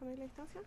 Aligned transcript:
bájame 0.00 0.16
la 0.16 0.24
distancia. 0.24 0.60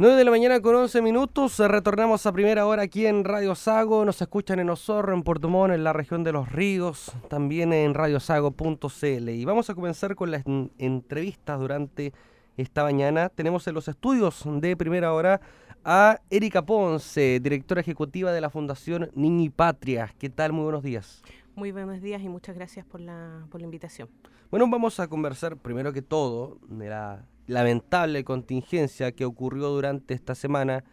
9 0.00 0.14
de 0.14 0.24
la 0.24 0.30
mañana 0.30 0.60
con 0.60 0.76
11 0.76 1.02
minutos, 1.02 1.58
retornamos 1.58 2.24
a 2.24 2.32
primera 2.32 2.66
hora 2.66 2.82
aquí 2.82 3.06
en 3.06 3.24
Radio 3.24 3.56
Sago, 3.56 4.04
nos 4.04 4.22
escuchan 4.22 4.60
en 4.60 4.70
Osorro, 4.70 5.12
en 5.12 5.24
Puerto 5.24 5.48
Montt, 5.48 5.74
en 5.74 5.82
la 5.82 5.92
región 5.92 6.22
de 6.22 6.30
Los 6.30 6.52
Ríos, 6.52 7.10
también 7.28 7.72
en 7.72 7.94
radiosago.cl 7.94 9.28
y 9.28 9.44
vamos 9.44 9.70
a 9.70 9.74
comenzar 9.74 10.14
con 10.14 10.30
las 10.30 10.44
entrevistas 10.78 11.58
durante 11.58 12.12
esta 12.56 12.84
mañana. 12.84 13.28
Tenemos 13.28 13.66
en 13.66 13.74
los 13.74 13.88
estudios 13.88 14.44
de 14.46 14.76
primera 14.76 15.12
hora 15.12 15.40
a 15.84 16.20
Erika 16.30 16.64
Ponce, 16.64 17.40
directora 17.40 17.80
ejecutiva 17.80 18.30
de 18.30 18.40
la 18.40 18.50
Fundación 18.50 19.10
Niña 19.16 19.46
y 19.46 19.50
Patria. 19.50 20.14
¿Qué 20.20 20.30
tal? 20.30 20.52
Muy 20.52 20.62
buenos 20.62 20.84
días. 20.84 21.22
Muy 21.58 21.72
buenos 21.72 22.00
días 22.00 22.22
y 22.22 22.28
muchas 22.28 22.54
gracias 22.54 22.86
por 22.86 23.00
la, 23.00 23.44
por 23.50 23.60
la 23.60 23.64
invitación. 23.64 24.08
Bueno, 24.48 24.70
vamos 24.70 25.00
a 25.00 25.08
conversar 25.08 25.56
primero 25.56 25.92
que 25.92 26.02
todo 26.02 26.60
de 26.68 26.88
la 26.88 27.26
lamentable 27.48 28.22
contingencia 28.22 29.10
que 29.10 29.24
ocurrió 29.24 29.66
durante 29.70 30.14
esta 30.14 30.36
semana. 30.36 30.84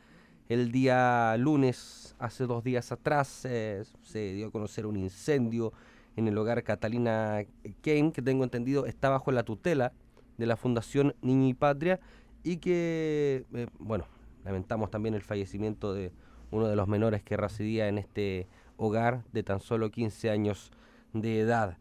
El 0.50 0.72
día 0.72 1.38
lunes, 1.38 2.16
hace 2.18 2.48
dos 2.48 2.64
días 2.64 2.92
atrás, 2.92 3.46
eh, 3.46 3.84
se 4.02 4.34
dio 4.34 4.48
a 4.48 4.52
conocer 4.52 4.88
un 4.88 4.98
incendio 4.98 5.72
en 6.16 6.28
el 6.28 6.36
hogar 6.36 6.64
Catalina 6.64 7.46
Kane, 7.84 8.12
que 8.12 8.24
tengo 8.24 8.44
entendido 8.44 8.88
está 8.88 9.10
bajo 9.10 9.32
la 9.32 9.44
tutela 9.44 9.94
de 10.40 10.48
la 10.48 10.58
Fundación 10.58 11.14
Niña 11.22 11.50
y 11.50 11.54
Patria, 11.54 12.00
y 12.42 12.58
que, 12.58 13.46
eh, 13.54 13.68
bueno, 13.78 14.06
lamentamos 14.44 14.90
también 14.90 15.14
el 15.14 15.22
fallecimiento 15.22 15.94
de 15.94 16.12
uno 16.50 16.68
de 16.68 16.76
los 16.76 16.88
menores 16.88 17.22
que 17.22 17.38
residía 17.38 17.88
en 17.88 18.00
este 18.00 18.48
hogar 18.78 19.24
de 19.32 19.44
tan 19.44 19.60
solo 19.60 19.92
15 19.92 20.30
años 20.30 20.72
de 21.14 21.40
edad. 21.40 21.78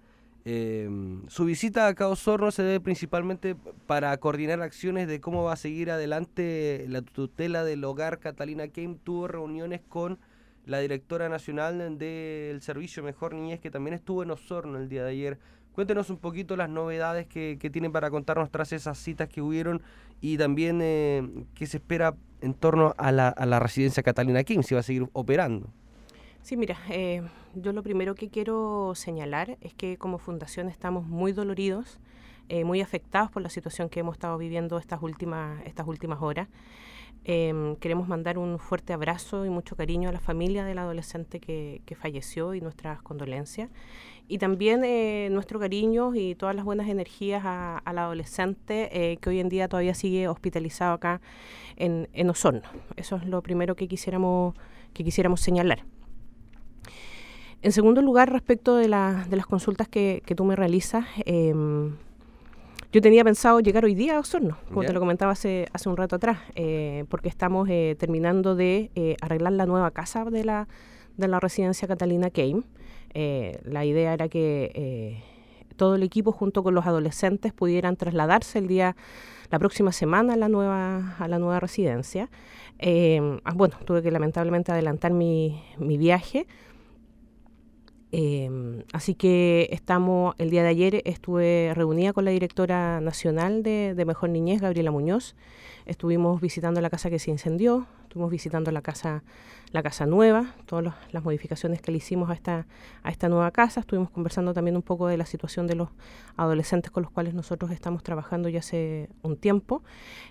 Eh, 0.46 0.90
su 1.28 1.46
visita 1.46 1.86
a 1.86 1.94
Cabo 1.94 2.16
Sorno 2.16 2.50
se 2.50 2.62
debe 2.62 2.80
principalmente 2.80 3.56
para 3.86 4.14
coordinar 4.18 4.60
acciones 4.60 5.08
de 5.08 5.20
cómo 5.20 5.42
va 5.42 5.54
a 5.54 5.56
seguir 5.56 5.90
adelante 5.90 6.84
la 6.88 7.00
tutela 7.00 7.64
del 7.64 7.82
hogar 7.84 8.18
Catalina 8.18 8.68
Kane. 8.68 8.98
Tuvo 9.02 9.26
reuniones 9.28 9.80
con 9.88 10.18
la 10.66 10.78
directora 10.78 11.28
nacional 11.28 11.98
del 11.98 12.60
Servicio 12.62 13.02
Mejor 13.02 13.34
Niñez, 13.34 13.60
que 13.60 13.70
también 13.70 13.94
estuvo 13.94 14.22
en 14.22 14.30
Osorno 14.30 14.78
el 14.78 14.88
día 14.88 15.04
de 15.04 15.10
ayer. 15.10 15.38
Cuéntenos 15.74 16.08
un 16.10 16.18
poquito 16.18 16.56
las 16.56 16.70
novedades 16.70 17.26
que, 17.26 17.56
tienen 17.72 17.90
para 17.90 18.10
contarnos 18.10 18.50
tras 18.50 18.72
esas 18.72 18.96
citas 18.96 19.28
que 19.28 19.42
hubieron 19.42 19.82
y 20.20 20.38
también 20.38 20.80
eh, 20.82 21.46
qué 21.54 21.66
se 21.66 21.78
espera 21.78 22.14
en 22.40 22.54
torno 22.54 22.94
a 22.96 23.10
la, 23.10 23.58
residencia 23.58 24.02
Catalina 24.02 24.44
King, 24.44 24.62
si 24.62 24.74
va 24.74 24.80
a 24.80 24.84
seguir 24.84 25.08
operando. 25.12 25.70
Sí, 26.44 26.58
mira, 26.58 26.76
eh, 26.90 27.22
yo 27.54 27.72
lo 27.72 27.82
primero 27.82 28.14
que 28.14 28.28
quiero 28.28 28.92
señalar 28.94 29.56
es 29.62 29.72
que 29.72 29.96
como 29.96 30.18
fundación 30.18 30.68
estamos 30.68 31.06
muy 31.06 31.32
doloridos, 31.32 31.98
eh, 32.50 32.64
muy 32.64 32.82
afectados 32.82 33.30
por 33.30 33.40
la 33.40 33.48
situación 33.48 33.88
que 33.88 34.00
hemos 34.00 34.16
estado 34.16 34.36
viviendo 34.36 34.76
estas 34.76 35.00
últimas, 35.02 35.64
estas 35.64 35.88
últimas 35.88 36.20
horas. 36.20 36.48
Em, 37.24 37.76
queremos 37.76 38.08
mandar 38.08 38.36
un 38.36 38.58
fuerte 38.58 38.92
abrazo 38.92 39.46
y 39.46 39.48
mucho 39.48 39.74
cariño 39.74 40.10
a 40.10 40.12
la 40.12 40.20
familia 40.20 40.66
del 40.66 40.76
adolescente 40.80 41.40
que, 41.40 41.80
falleció 41.98 42.52
y 42.52 42.60
nuestras 42.60 43.00
condolencias. 43.00 43.70
Y 44.28 44.36
también 44.36 44.84
eh, 44.84 45.30
nuestro 45.32 45.58
cariño 45.58 46.14
y 46.14 46.34
todas 46.34 46.54
las 46.54 46.66
buenas 46.66 46.90
energías 46.90 47.42
al 47.42 47.98
adolescente 47.98 49.18
que 49.18 49.30
hoy 49.30 49.40
en 49.40 49.48
día 49.48 49.66
todavía 49.66 49.94
sigue 49.94 50.28
hospitalizado 50.28 50.92
acá 50.92 51.22
en, 51.76 52.10
en 52.12 52.28
Osorno. 52.28 52.68
Eso 52.96 53.16
es 53.16 53.24
lo 53.24 53.40
primero 53.40 53.76
que 53.76 53.88
quisiéramos, 53.88 54.54
que 54.92 55.04
quisiéramos 55.04 55.40
señalar. 55.40 55.93
En 57.64 57.72
segundo 57.72 58.02
lugar, 58.02 58.30
respecto 58.30 58.76
de, 58.76 58.88
de 58.88 59.36
las 59.36 59.46
consultas 59.46 59.88
que, 59.88 60.22
tú 60.36 60.44
me 60.44 60.54
realizas, 60.54 61.06
em, 61.24 61.96
yo 62.92 63.00
tenía 63.00 63.24
pensado 63.24 63.58
llegar 63.60 63.86
hoy 63.86 63.94
día 63.94 64.18
a 64.18 64.20
Osorno, 64.20 64.58
como 64.68 64.82
te 64.82 64.92
lo 64.92 65.00
comentaba 65.00 65.32
hace, 65.32 65.66
hace 65.72 65.88
un 65.88 65.96
rato 65.96 66.16
atrás, 66.16 66.40
eh, 66.56 67.06
porque 67.08 67.30
estamos 67.30 67.66
eh, 67.70 67.96
terminando 67.98 68.54
de 68.54 68.90
eh, 68.94 69.16
arreglar 69.22 69.54
la 69.54 69.64
nueva 69.64 69.92
casa 69.92 70.26
de 70.26 70.44
la, 70.44 70.68
de 71.16 71.26
la 71.26 71.40
residencia 71.40 71.88
Catalina 71.88 72.28
Kane. 72.28 72.64
la 73.14 73.86
idea 73.86 74.12
era 74.12 74.28
que 74.28 75.22
todo 75.76 75.94
el 75.94 76.02
equipo 76.02 76.32
junto 76.32 76.62
con 76.62 76.74
los 76.74 76.84
adolescentes 76.84 77.54
pudieran 77.54 77.96
trasladarse 77.96 78.58
el 78.58 78.68
día 78.68 78.94
la 79.50 79.58
próxima 79.58 79.90
semana 79.90 80.34
a 80.34 80.36
la 80.36 80.50
nueva 80.50 81.16
a 81.18 81.28
la 81.28 81.38
nueva 81.38 81.60
residencia 81.60 82.28
ah, 82.80 83.52
bueno 83.54 83.76
tuve 83.86 84.02
que 84.02 84.10
lamentablemente 84.10 84.70
adelantar 84.70 85.12
mi, 85.12 85.62
mi 85.78 85.96
viaje 85.96 86.46
Em, 88.16 88.84
así 88.92 89.16
que 89.16 89.68
estamos, 89.72 90.36
el 90.38 90.48
día 90.48 90.62
de 90.62 90.68
ayer 90.68 91.02
estuve 91.04 91.72
reunida 91.74 92.12
con 92.12 92.24
la 92.24 92.30
directora 92.30 93.00
nacional 93.00 93.64
de, 93.64 94.04
Mejor 94.06 94.30
Niñez, 94.30 94.60
Gabriela 94.60 94.92
Muñoz. 94.92 95.34
Estuvimos 95.84 96.40
visitando 96.40 96.80
la 96.80 96.90
casa 96.90 97.10
que 97.10 97.18
se 97.18 97.32
incendió, 97.32 97.88
estuvimos 98.04 98.30
visitando 98.30 98.70
la 98.70 98.82
casa, 98.82 99.24
la 99.72 99.82
casa 99.82 100.06
nueva, 100.06 100.54
todas 100.66 100.94
las 101.10 101.24
modificaciones 101.24 101.82
que 101.82 101.90
le 101.90 101.98
hicimos 101.98 102.30
a 102.30 102.34
esta, 102.34 102.68
a 103.02 103.10
esta 103.10 103.28
nueva 103.28 103.50
casa. 103.50 103.80
Estuvimos 103.80 104.10
conversando 104.10 104.54
también 104.54 104.76
un 104.76 104.82
poco 104.82 105.08
de 105.08 105.16
la 105.16 105.26
situación 105.26 105.66
de 105.66 105.74
los 105.74 105.88
adolescentes 106.36 106.92
con 106.92 107.02
los 107.02 107.10
cuales 107.10 107.34
nosotros 107.34 107.72
estamos 107.72 108.04
trabajando 108.04 108.48
ya 108.48 108.60
hace 108.60 109.08
un 109.22 109.36
tiempo. 109.36 109.82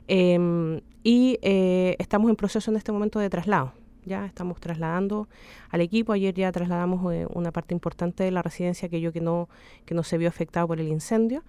Em, 0.08 0.80
y 1.04 1.38
eh, 1.42 1.98
estamos 2.00 2.30
en 2.30 2.38
proceso 2.38 2.72
en 2.72 2.78
este 2.78 2.94
momento 2.94 3.20
de 3.20 3.30
traslado 3.30 3.74
ya 4.06 4.26
estamos 4.26 4.60
trasladando 4.60 5.28
al 5.70 5.82
equipo. 5.82 6.14
Ayer 6.14 6.34
ya 6.34 6.52
trasladamos 6.52 7.14
eh, 7.14 7.28
una 7.34 7.52
parte 7.52 7.74
importante 7.74 8.24
de 8.24 8.32
la 8.32 8.42
residencia 8.42 8.90
que 8.90 9.02
yo 9.02 9.12
que 9.12 9.22
no, 9.22 9.50
que 9.86 9.96
no 9.96 10.04
se 10.04 10.18
vio 10.18 10.30
afectado 10.30 10.68
por 10.68 10.80
el 10.80 10.88
incendio. 10.88 11.44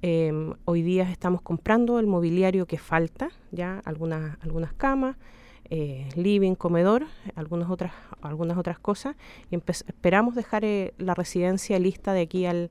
Em, 0.00 0.54
hoy 0.64 0.82
día 0.82 1.10
estamos 1.10 1.42
comprando 1.42 1.98
el 1.98 2.06
mobiliario 2.06 2.66
que 2.66 2.78
falta, 2.78 3.30
ya 3.50 3.82
algunas, 3.84 4.36
algunas 4.42 4.72
camas, 4.72 5.16
eh, 5.70 6.08
living, 6.14 6.54
comedor, 6.54 7.06
algunas 7.34 7.68
otras, 7.68 7.92
algunas 8.22 8.56
otras 8.56 8.78
cosas. 8.78 9.16
Y 9.50 9.56
esperamos 9.56 10.34
dejar 10.34 10.64
eh, 10.64 10.94
la 10.98 11.14
residencia 11.14 11.78
lista 11.78 12.12
de 12.12 12.22
aquí 12.22 12.46
al, 12.46 12.70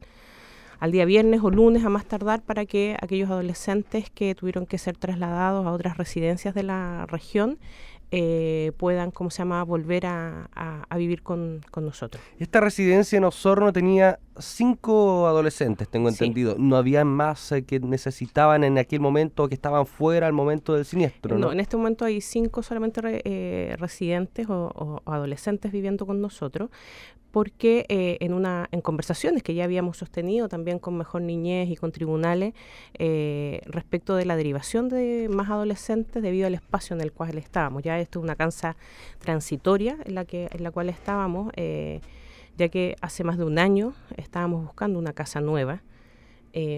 al 0.79 0.91
día 0.91 1.05
viernes 1.05 1.41
o 1.43 1.49
lunes 1.49 1.83
a 1.85 1.89
más 1.89 2.05
tardar 2.05 2.41
para 2.41 2.65
que 2.65 2.95
aquellos 3.01 3.29
adolescentes 3.29 4.09
que 4.09 4.35
tuvieron 4.35 4.65
que 4.65 4.77
ser 4.77 4.97
trasladados 4.97 5.65
a 5.65 5.71
otras 5.71 5.97
residencias 5.97 6.53
de 6.53 6.63
la 6.63 7.05
región 7.07 7.57
eh, 8.11 8.71
puedan, 8.77 9.11
¿cómo 9.11 9.29
se 9.29 9.39
llama?, 9.39 9.63
volver 9.63 10.05
a, 10.05 10.49
vivir 10.95 11.23
con, 11.23 11.61
nosotros. 11.75 12.23
Esta 12.39 12.59
residencia 12.59 13.17
en 13.17 13.23
Osorno 13.23 13.73
tenía 13.73 14.19
cinco 14.39 15.27
adolescentes, 15.27 15.87
tengo 15.89 16.09
entendido. 16.09 16.55
No 16.57 16.77
había 16.77 17.05
más 17.05 17.51
eh, 17.51 17.63
que 17.63 17.79
necesitaban 17.79 18.63
en 18.63 18.77
aquel 18.77 18.99
momento, 18.99 19.47
que 19.47 19.55
estaban 19.55 19.85
fuera 19.85 20.27
al 20.27 20.33
momento 20.33 20.73
del 20.73 20.85
siniestro. 20.85 21.37
No, 21.37 21.51
en 21.51 21.59
este 21.59 21.77
momento 21.77 22.05
hay 22.05 22.21
cinco 22.21 22.63
solamente 22.63 23.01
eh, 23.03 23.75
residentes 23.77 24.47
o, 24.49 25.01
adolescentes 25.05 25.71
viviendo 25.71 26.05
con 26.05 26.21
nosotros, 26.21 26.69
porque 27.31 27.85
eh, 27.89 28.17
en, 28.21 28.33
una, 28.33 28.67
en 28.71 28.81
conversaciones 28.81 29.43
que 29.43 29.53
ya 29.53 29.63
habíamos 29.63 29.97
sostenido 29.97 30.47
también 30.49 30.79
con 30.79 30.97
Mejor 30.97 31.21
Niñez 31.21 31.69
y 31.69 31.75
con 31.75 31.91
tribunales 31.91 32.53
eh, 32.97 33.61
respecto 33.65 34.15
de 34.15 34.25
la 34.25 34.35
derivación 34.35 34.89
de 34.89 35.27
más 35.29 35.49
adolescentes 35.49 36.23
debido 36.23 36.47
al 36.47 36.55
espacio 36.55 36.95
en 36.95 37.01
el 37.01 37.11
cual 37.11 37.37
estábamos. 37.37 37.83
Ya 37.83 37.99
esto 37.99 38.19
es 38.19 38.23
una 38.23 38.35
cansa 38.35 38.75
transitoria 39.19 39.97
en 40.05 40.15
la, 40.15 40.25
que, 40.25 40.49
en 40.51 40.63
la 40.63 40.71
cual 40.71 40.89
estábamos, 40.89 41.51
eh, 41.57 42.01
ya 42.57 42.69
que 42.69 42.95
hace 43.01 43.23
más 43.23 43.37
de 43.37 43.45
un 43.45 43.59
año 43.59 43.93
estábamos 44.17 44.63
buscando 44.63 44.99
una 44.99 45.13
casa 45.13 45.41
nueva. 45.41 45.83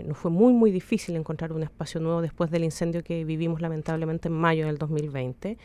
nos 0.05 0.17
fue 0.17 0.29
muy, 0.29 0.53
muy 0.53 0.71
difícil 0.71 1.15
encontrar 1.15 1.53
un 1.53 1.63
espacio 1.63 2.01
nuevo 2.01 2.21
después 2.21 2.51
del 2.51 2.65
incendio 2.65 3.01
que 3.03 3.23
vivimos 3.23 3.61
lamentablemente 3.61 4.27
en 4.27 4.33
mayo 4.33 4.65
del 4.65 4.77
2020. 4.77 5.57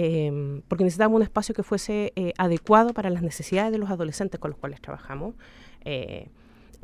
Em, 0.00 0.62
porque 0.68 0.84
necesitábamos 0.84 1.16
un 1.16 1.22
espacio 1.22 1.54
que 1.56 1.64
fuese 1.64 2.12
eh, 2.14 2.32
adecuado 2.38 2.94
para 2.94 3.10
las 3.10 3.20
necesidades 3.20 3.72
de 3.72 3.78
los 3.78 3.90
adolescentes 3.90 4.38
con 4.38 4.50
los 4.50 4.58
cuales 4.58 4.80
trabajamos. 4.80 5.34
Eh, 5.84 6.28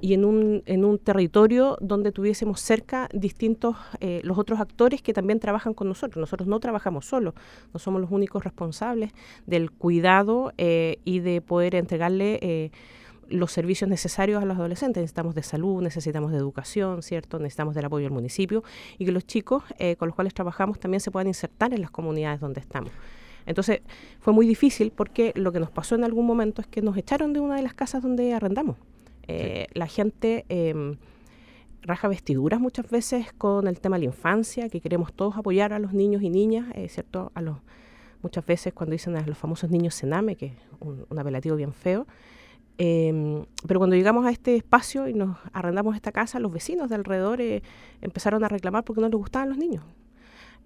y 0.04 0.12
en 0.12 0.26
un, 0.26 0.62
en 0.66 0.84
un 0.84 0.98
territorio 0.98 1.78
donde 1.81 2.12
tuviésemos 2.12 2.60
cerca 2.60 3.09
distintos, 3.15 3.76
eh, 4.00 4.20
los 4.22 4.37
otros 4.37 4.61
actores 4.61 5.00
que 5.00 5.14
también 5.14 5.40
trabajan 5.40 5.73
con 5.73 5.88
nosotros. 5.88 6.20
Nosotros 6.20 6.46
no 6.46 6.61
trabajamos 6.61 7.06
solos, 7.06 7.32
no 7.73 7.81
somos 7.81 8.02
los 8.02 8.11
únicos 8.11 8.44
responsables 8.44 9.12
del 9.46 9.70
cuidado 9.70 10.52
y 10.58 11.20
de 11.20 11.40
poder 11.40 11.75
entregarle 11.75 12.70
los 13.31 13.52
servicios 13.52 13.88
necesarios 13.88 14.43
a 14.43 14.46
los 14.46 14.58
adolescentes. 14.58 15.00
Necesitamos 15.00 15.34
de 15.34 15.43
salud, 15.43 15.82
necesitamos 15.82 16.32
de 16.32 16.38
educación, 16.38 17.02
¿cierto? 17.02 17.38
Necesitamos 17.38 17.75
del 17.75 17.87
apoyo 17.87 18.05
del 18.05 18.12
municipio 18.12 18.62
y 18.99 19.05
que 19.05 19.12
los 19.12 19.26
chicos 19.26 19.64
eh, 19.79 19.96
con 19.96 20.08
los 20.08 20.14
cuales 20.14 20.34
trabajamos 20.34 20.79
también 20.79 21.00
se 21.00 21.11
puedan 21.11 21.29
insertar 21.29 21.73
en 21.73 21.81
las 21.81 21.90
comunidades 21.90 22.40
donde 22.40 22.61
estamos. 22.61 22.93
Entonces 23.46 23.81
fue 24.20 24.32
muy 24.32 24.46
difícil 24.46 24.90
porque 24.90 25.32
lo 25.34 25.52
que 25.52 25.61
nos 25.61 25.70
pasó 25.70 25.94
en 25.94 26.05
algún 26.05 26.26
momento 26.26 26.62
es 26.62 26.67
que 26.67 26.82
nos 26.82 26.96
echaron 26.96 27.32
de 27.32 27.40
una 27.40 27.56
de 27.56 27.62
las 27.62 27.75
casas 27.75 28.02
donde 28.02 28.32
arrendamos. 28.32 28.76
Eh, 29.29 29.67
la 29.75 29.87
gente 29.87 30.44
em, 30.49 30.97
raja 31.82 32.09
vestiduras 32.09 32.61
muchas 32.61 32.88
veces 32.91 33.32
con 33.32 33.67
el 33.67 33.81
tema 33.81 33.97
de 33.97 34.00
la 34.00 34.06
infancia, 34.06 34.69
que 34.69 34.81
queremos 34.81 35.12
todos 35.12 35.37
apoyar 35.37 35.73
a 35.73 35.79
los 35.79 35.93
niños 35.93 36.23
y 36.23 36.31
niñas, 36.31 36.67
eh, 36.75 36.88
¿cierto? 36.88 37.32
A 37.35 37.43
los, 37.43 37.59
muchas 38.23 38.44
veces 38.47 38.73
cuando 38.73 38.93
dicen 38.93 39.17
a 39.17 39.26
los 39.26 39.38
famosos 39.38 39.71
niños 39.71 39.94
Sename, 39.94 40.37
que 40.37 40.47
es 40.47 40.53
un 40.81 41.19
apelativo 41.19 41.56
bien 41.56 41.73
feo, 41.73 42.06
Em, 42.76 43.47
pero 43.69 43.79
cuando 43.79 43.94
llegamos 43.94 44.26
a 44.26 44.31
este 44.31 44.56
espacio 44.56 45.06
y 45.06 45.15
nos 45.15 45.37
arrendamos 45.53 45.94
esta 45.94 46.11
casa, 46.11 46.41
los 46.41 46.53
vecinos 46.53 46.88
de 46.88 46.97
alrededor 46.97 47.41
eh, 47.41 47.62
empezaron 48.00 48.43
a 48.43 48.49
reclamar 48.49 48.85
porque 48.85 49.00
no 49.00 49.09
les 49.09 49.17
gustaban 49.17 49.49
los 49.49 49.59
niños. 49.59 49.85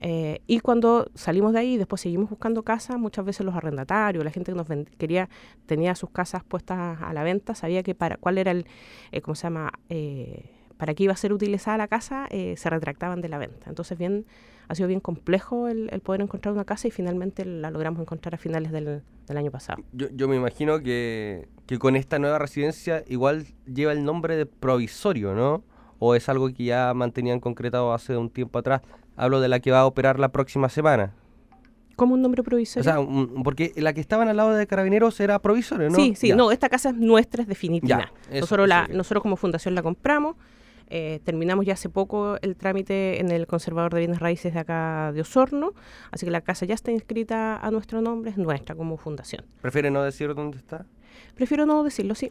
Eh, 0.01 0.41
y 0.47 0.61
cuando 0.61 1.11
salimos 1.15 1.53
de 1.53 1.59
ahí 1.59 1.77
después 1.77 2.01
seguimos 2.01 2.31
buscando 2.31 2.63
casa, 2.63 2.97
muchas 2.99 3.25
veces 3.25 3.45
los 3.45 3.55
arrendatarios, 3.55 4.25
la 4.25 4.31
gente 4.31 4.53
que 4.53 4.57
nos 4.57 4.67
quería, 4.97 5.29
tenía 5.67 5.95
sus 5.95 6.11
casas 6.11 6.45
puestas 6.45 7.01
a 7.03 7.13
la 7.13 7.23
venta, 7.25 7.55
sabía 7.55 7.83
que 7.83 7.95
para 7.95 8.17
cuál 8.17 8.39
era 8.39 8.53
el, 8.53 8.67
eh, 9.11 9.21
¿cómo 9.21 9.35
se 9.35 9.45
llama? 9.45 9.73
Eh, 9.89 10.51
para 10.77 10.95
qué 10.95 11.05
iba 11.05 11.13
a 11.13 11.17
ser 11.17 11.33
utilizada 11.33 11.77
la 11.77 11.89
casa, 11.89 12.29
se 12.31 12.71
retractaban 12.71 13.21
de 13.21 13.29
la 13.29 13.39
venta. 13.39 13.69
Entonces 13.69 13.99
bien, 13.99 14.27
ha 14.69 14.77
sido 14.77 14.87
bien 14.87 15.01
complejo 15.01 15.67
el, 15.67 15.89
poder 16.05 16.21
encontrar 16.21 16.55
una 16.55 16.65
casa 16.65 16.87
y 16.87 16.93
finalmente 16.93 17.45
la 17.45 17.73
logramos 17.73 18.01
encontrar 18.01 18.35
a 18.35 18.39
finales 18.39 18.71
del, 18.71 19.03
año 19.29 19.51
pasado. 19.51 19.83
Yo, 19.93 20.07
yo 20.15 20.29
me 20.29 20.37
imagino 20.37 20.81
que, 20.81 21.49
que 21.67 21.79
con 21.79 21.97
esta 21.97 22.19
nueva 22.19 22.39
residencia 22.39 23.03
igual 23.09 23.45
lleva 23.67 23.93
el 23.93 24.05
nombre 24.05 24.37
de 24.37 24.47
provisorio, 24.47 25.35
¿no? 25.35 25.65
¿O 25.99 26.15
es 26.15 26.29
algo 26.29 26.49
que 26.49 26.65
ya 26.65 26.95
mantenían 26.95 27.41
concretado 27.41 27.93
hace 27.93 28.17
un 28.17 28.31
tiempo 28.31 28.59
atrás? 28.59 28.83
Hablo 29.19 29.41
de 29.41 29.49
la 29.49 29.59
que 29.59 29.73
va 29.73 29.81
a 29.81 29.87
operar 29.87 30.21
la 30.21 30.29
próxima 30.31 30.69
semana. 30.69 31.13
¿Cómo 31.97 32.15
un 32.15 32.23
nombre 32.23 32.45
provisorio? 32.45 32.89
O 32.89 32.95
sea, 32.95 33.43
porque 33.43 33.73
la 33.75 33.93
que 33.93 34.01
estaban 34.01 34.29
al 34.29 34.37
lado 34.37 34.55
de 34.55 34.69
Carabineros 34.69 35.19
era 35.19 35.41
provisorio, 35.41 35.91
¿no? 35.91 35.97
Sí, 35.97 36.15
sí, 36.15 36.33
no, 36.33 36.53
esta 36.53 36.69
casa 36.69 36.91
es 36.91 36.95
nuestra, 36.95 37.43
es 37.43 37.49
definitiva. 37.49 38.13
nosotros, 38.33 38.69
la, 38.69 38.87
nosotros 38.87 39.21
como 39.21 39.35
fundación 39.35 39.75
la 39.75 39.83
compramos, 39.83 40.37
eh, 40.89 41.19
terminamos 41.25 41.67
ya 41.67 41.73
hace 41.73 41.89
poco 41.89 42.37
el 42.41 42.55
trámite 42.55 43.21
en 43.21 43.33
el 43.33 43.49
conservador 43.49 43.93
de 43.93 43.99
bienes 43.99 44.21
raíces 44.21 44.55
de 44.55 44.61
acá 44.61 45.11
de 45.13 45.23
Osorno, 45.23 45.75
así 46.13 46.25
que 46.25 46.31
la 46.31 46.41
casa 46.41 46.65
ya 46.67 46.75
está 46.75 46.93
inscrita 46.93 47.57
a 47.57 47.71
nuestro 47.73 48.01
nombre, 48.01 48.31
es 48.31 48.39
nuestra 48.39 48.77
como 48.77 48.97
fundación. 48.97 49.45
¿Prefiere 49.61 49.91
no 49.91 50.05
decir 50.05 50.33
dónde 50.37 50.59
está? 50.59 50.87
Prefiero 51.35 51.67
no 51.67 51.83
decirlo, 51.83 52.15
sí 52.15 52.31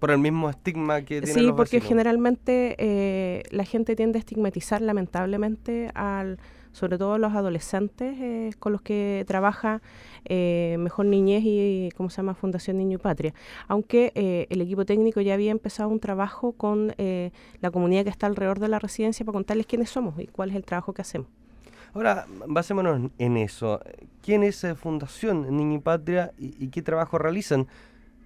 por 0.00 0.10
el 0.10 0.18
mismo 0.18 0.50
estigma 0.50 1.02
que 1.02 1.20
tienen 1.20 1.34
Sí, 1.34 1.52
porque 1.54 1.80
generalmente 1.80 2.74
eh, 2.78 3.42
la 3.50 3.64
gente 3.64 3.94
tiende 3.94 4.18
a 4.18 4.20
estigmatizar 4.20 4.80
lamentablemente 4.80 5.90
al 5.94 6.38
sobre 6.72 6.98
todo 6.98 7.14
a 7.14 7.18
los 7.18 7.34
adolescentes 7.34 8.16
eh, 8.20 8.50
con 8.60 8.70
los 8.70 8.80
que 8.80 9.24
trabaja 9.26 9.82
eh, 10.24 10.76
Mejor 10.78 11.06
Niñez 11.06 11.42
y, 11.44 11.90
¿cómo 11.96 12.10
se 12.10 12.18
llama? 12.18 12.34
Fundación 12.34 12.78
Niño 12.78 12.94
y 12.94 13.00
Patria. 13.00 13.34
Aunque 13.66 14.12
el 14.48 14.60
equipo 14.60 14.84
técnico 14.84 15.20
ya 15.20 15.34
había 15.34 15.50
empezado 15.50 15.88
un 15.88 15.98
trabajo 15.98 16.52
con 16.52 16.94
la 16.96 17.70
comunidad 17.72 18.04
que 18.04 18.10
está 18.10 18.26
alrededor 18.26 18.60
de 18.60 18.68
la 18.68 18.78
residencia 18.78 19.26
para 19.26 19.34
contarles 19.34 19.66
quiénes 19.66 19.90
somos 19.90 20.18
y 20.20 20.28
cuál 20.28 20.50
es 20.50 20.56
el 20.56 20.64
trabajo 20.64 20.92
que 20.92 21.02
hacemos. 21.02 21.26
Ahora, 21.92 22.26
basémonos 22.46 23.10
en 23.18 23.36
eso. 23.36 23.80
¿Quién 24.22 24.44
es 24.44 24.64
Fundación 24.76 25.56
Niño 25.56 25.78
y 25.78 25.80
Patria 25.80 26.32
y 26.38 26.68
qué 26.68 26.82
trabajo 26.82 27.18
realizan? 27.18 27.66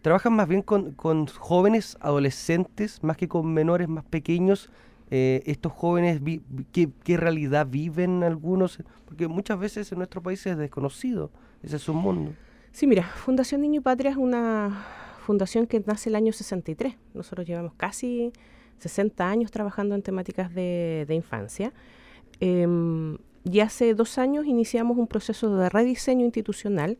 Trabajan 0.05 0.35
más 0.35 0.47
bien 0.47 0.61
con, 0.61 1.27
jóvenes 1.29 1.97
adolescentes, 1.99 3.03
más 3.03 3.17
que 3.17 3.27
con 3.27 3.55
menores 3.55 3.89
más 3.89 4.05
pequeños. 4.05 4.69
Eh, 5.11 5.43
estos 5.47 5.73
jóvenes, 5.73 6.21
¿qué, 6.73 7.17
realidad 7.17 7.67
viven 7.67 8.23
algunos? 8.23 8.81
Porque 9.06 9.29
muchas 9.29 9.59
veces 9.59 9.91
en 9.93 9.99
nuestro 9.99 10.23
país 10.23 10.47
es 10.47 10.59
desconocido, 10.59 11.31
ese 11.62 11.77
es 11.77 11.83
su 11.83 11.95
mundo. 11.95 12.33
Sí, 12.71 12.87
mira, 12.87 13.05
Fundación 13.05 13.62
Niño 13.62 13.81
y 13.81 13.83
Patria 13.83 14.11
es 14.11 14.19
una 14.19 14.85
fundación 15.25 15.67
que 15.67 15.83
nace 15.87 16.11
el 16.11 16.17
año 16.17 16.35
63. 16.35 16.97
Nosotros 17.15 17.47
llevamos 17.47 17.73
casi 17.75 18.31
60 18.81 19.27
años 19.27 19.51
trabajando 19.51 19.95
en 19.95 20.03
temáticas 20.03 20.55
de, 20.55 21.06
infancia. 21.09 21.73
Em, 22.41 23.17
y 23.43 23.61
hace 23.61 23.95
dos 23.95 24.19
años 24.19 24.45
iniciamos 24.45 24.99
un 24.99 25.06
proceso 25.06 25.56
de 25.56 25.71
rediseño 25.71 26.27
institucional 26.27 26.99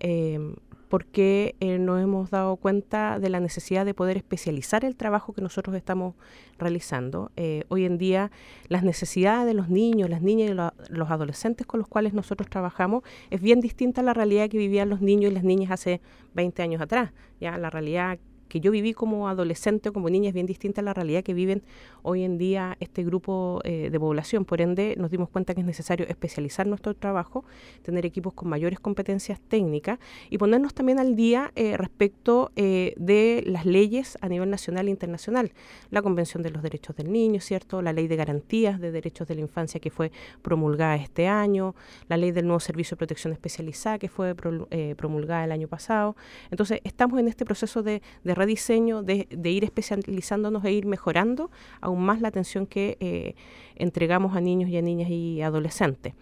em, 0.00 0.54
porque 0.92 1.56
eh, 1.60 1.78
nos 1.78 2.02
hemos 2.02 2.28
dado 2.28 2.56
cuenta 2.56 3.18
de 3.18 3.30
la 3.30 3.40
necesidad 3.40 3.86
de 3.86 3.94
poder 3.94 4.18
especializar 4.18 4.84
el 4.84 4.94
trabajo 4.94 5.32
que 5.32 5.40
nosotros 5.40 5.74
estamos 5.74 6.16
realizando. 6.58 7.32
Eh, 7.36 7.64
hoy 7.68 7.86
en 7.86 7.96
día 7.96 8.30
las 8.68 8.82
necesidades 8.82 9.46
de 9.46 9.54
los 9.54 9.70
niños, 9.70 10.10
las 10.10 10.20
niñas 10.20 10.50
y 10.50 10.92
los 10.92 11.10
adolescentes 11.10 11.66
con 11.66 11.80
los 11.80 11.88
cuales 11.88 12.12
nosotros 12.12 12.50
trabajamos 12.50 13.04
es 13.30 13.40
bien 13.40 13.62
distinta 13.62 14.02
a 14.02 14.04
la 14.04 14.12
realidad 14.12 14.50
que 14.50 14.58
vivían 14.58 14.90
los 14.90 15.00
niños 15.00 15.30
y 15.30 15.34
las 15.34 15.44
niñas 15.44 15.70
hace 15.70 16.02
20 16.34 16.62
años 16.62 16.82
atrás. 16.82 17.12
Ya 17.40 17.56
la 17.56 17.70
realidad 17.70 18.18
que 18.52 18.60
yo 18.60 18.70
viví 18.70 18.92
como 18.92 19.28
adolescente 19.28 19.88
o 19.88 19.94
como 19.94 20.10
niña 20.10 20.28
es 20.28 20.34
bien 20.34 20.44
distinta 20.44 20.82
a 20.82 20.84
la 20.84 20.92
realidad 20.92 21.24
que 21.24 21.32
viven 21.32 21.62
hoy 22.02 22.22
en 22.22 22.36
día 22.36 22.76
este 22.80 23.02
grupo 23.02 23.62
eh, 23.64 23.88
de 23.90 23.98
población. 23.98 24.44
Por 24.44 24.60
ende, 24.60 24.94
nos 24.98 25.10
dimos 25.10 25.30
cuenta 25.30 25.54
que 25.54 25.62
es 25.62 25.66
necesario 25.66 26.06
especializar 26.06 26.66
nuestro 26.66 26.92
trabajo, 26.92 27.46
tener 27.80 28.04
equipos 28.04 28.34
con 28.34 28.50
mayores 28.50 28.78
competencias 28.78 29.40
técnicas 29.40 29.98
y 30.28 30.36
ponernos 30.36 30.74
también 30.74 30.98
al 30.98 31.16
día 31.16 31.50
eh, 31.56 31.78
respecto 31.78 32.52
eh, 32.54 32.92
de 32.98 33.42
las 33.46 33.64
leyes 33.64 34.18
a 34.20 34.28
nivel 34.28 34.50
nacional 34.50 34.86
e 34.88 34.90
internacional. 34.90 35.52
La 35.88 36.02
Convención 36.02 36.42
de 36.42 36.50
los 36.50 36.62
Derechos 36.62 36.94
del 36.94 37.10
Niño, 37.10 37.40
¿cierto? 37.40 37.80
La 37.80 37.94
Ley 37.94 38.06
de 38.06 38.16
Garantías 38.16 38.78
de 38.80 38.92
Derechos 38.92 39.28
de 39.28 39.34
la 39.34 39.40
Infancia 39.40 39.80
que 39.80 39.88
fue 39.88 40.12
promulgada 40.42 40.96
este 40.96 41.26
año, 41.26 41.74
la 42.06 42.18
Ley 42.18 42.32
del 42.32 42.44
Nuevo 42.46 42.60
Servicio 42.60 42.96
de 42.96 42.98
Protección 42.98 43.32
Especializada 43.32 43.98
que 43.98 44.10
fue 44.10 44.34
promulgada 44.34 45.44
el 45.44 45.52
año 45.52 45.68
pasado. 45.68 46.16
Entonces, 46.50 46.82
estamos 46.84 47.18
en 47.18 47.28
este 47.28 47.46
proceso 47.46 47.82
de, 47.82 48.02
de 48.24 48.34
diseño 48.46 49.02
de, 49.02 49.26
ir 49.44 49.64
especializándonos 49.64 50.64
e 50.64 50.72
ir 50.72 50.86
mejorando 50.86 51.50
aún 51.80 52.02
más 52.04 52.20
la 52.20 52.28
atención 52.28 52.66
que 52.66 52.96
eh, 53.00 53.34
entregamos 53.76 54.36
a 54.36 54.40
niños 54.40 54.70
y 54.70 54.76
a 54.76 54.82
niñas 54.82 55.10
y 55.10 55.42
adolescentes. 55.42 56.14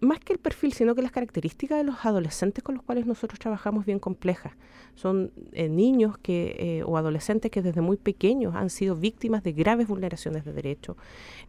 más 0.00 0.20
que 0.20 0.34
el 0.34 0.38
perfil, 0.38 0.74
sino 0.74 0.94
que 0.94 1.00
las 1.00 1.12
características 1.12 1.78
de 1.78 1.84
los 1.84 2.04
adolescentes 2.04 2.62
con 2.62 2.74
los 2.74 2.84
cuales 2.84 3.06
nosotros 3.06 3.38
trabajamos 3.38 3.86
bien 3.86 3.98
complejas. 3.98 4.52
Son 4.96 5.32
eh, 5.52 5.70
niños 5.70 6.18
que, 6.18 6.56
eh, 6.58 6.82
o 6.84 6.98
adolescentes 6.98 7.50
que 7.50 7.62
desde 7.62 7.80
muy 7.80 7.96
pequeños 7.96 8.54
han 8.54 8.68
sido 8.68 8.96
víctimas 8.96 9.42
de 9.42 9.52
graves 9.52 9.88
vulneraciones 9.88 10.44
de 10.44 10.52
derechos 10.52 10.98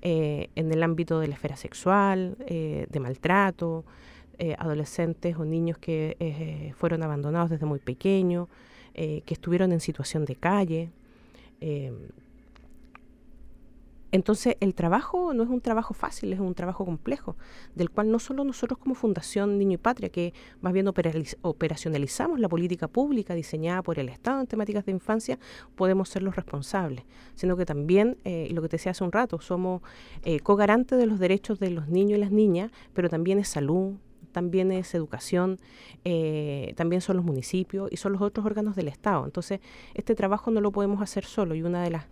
en 0.02 0.72
el 0.72 0.84
ámbito 0.84 1.20
de 1.20 1.28
la 1.28 1.34
esfera 1.34 1.58
sexual, 1.58 2.38
de 2.38 3.00
maltrato, 3.02 3.84
adolescentes 4.58 5.36
o 5.36 5.44
niños 5.44 5.78
que 5.78 6.74
fueron 6.78 7.04
abandonados 7.04 7.50
desde 7.50 7.66
muy 7.66 7.80
pequeños, 7.80 8.48
eh, 8.96 9.22
que 9.26 9.34
estuvieron 9.34 9.72
en 9.72 9.80
situación 9.80 10.26
de 10.26 10.36
calle. 10.36 10.90
Eh, 11.62 11.92
entonces, 14.16 14.56
el 14.62 14.74
trabajo 14.76 15.34
no 15.34 15.44
es 15.44 15.50
un 15.50 15.60
trabajo 15.60 15.94
fácil, 15.94 16.32
es 16.32 16.40
un 16.40 16.56
trabajo 16.56 16.86
complejo, 16.86 17.36
del 17.76 17.90
cual 17.90 18.10
no 18.10 18.20
solo 18.20 18.46
nosotros 18.46 18.80
como 18.80 18.96
Fundación 18.96 19.58
Niño 19.58 19.74
y 19.74 19.78
Patria, 19.78 20.08
que 20.08 20.34
más 20.62 20.72
bien 20.72 20.88
operacionalizamos 20.88 22.40
la 22.40 22.48
política 22.48 22.88
pública 22.88 23.34
diseñada 23.34 23.82
por 23.82 24.00
el 24.00 24.08
Estado 24.08 24.40
en 24.40 24.48
temáticas 24.48 24.86
de 24.86 24.94
infancia, 24.94 25.38
podemos 25.76 26.08
ser 26.08 26.24
los 26.24 26.38
responsables, 26.38 27.04
sino 27.36 27.58
que 27.58 27.66
también, 27.66 28.16
eh, 28.24 28.48
lo 28.54 28.62
que 28.62 28.70
te 28.70 28.78
decía 28.78 28.94
hace 28.94 29.04
un 29.04 29.12
rato, 29.12 29.42
somos 29.42 29.82
eh, 30.24 30.40
co-garantes 30.40 30.98
de 30.98 31.08
los 31.08 31.20
derechos 31.20 31.60
de 31.60 31.72
los 31.72 31.90
niños 31.90 32.18
y 32.18 32.22
las 32.22 32.32
niñas, 32.32 32.72
pero 32.94 33.10
también 33.10 33.38
es 33.38 33.50
salud, 33.50 33.96
también 34.36 34.74
es 34.74 34.94
educación, 34.94 35.62
eh, 36.04 36.74
también 36.76 37.00
son 37.00 37.16
los 37.16 37.24
municipios 37.24 37.90
y 37.90 37.96
son 37.96 38.12
los 38.12 38.22
otros 38.22 38.46
órganos 38.46 38.76
del 38.76 38.90
Estado. 38.90 39.24
Entonces, 39.24 39.62
este 39.94 40.14
trabajo 40.14 40.52
no 40.52 40.60
lo 40.60 40.74
podemos 40.74 41.02
hacer 41.02 41.24
solo 41.24 41.56
y 41.56 41.64
una 41.64 41.82
de 41.82 41.92
las 41.92 42.04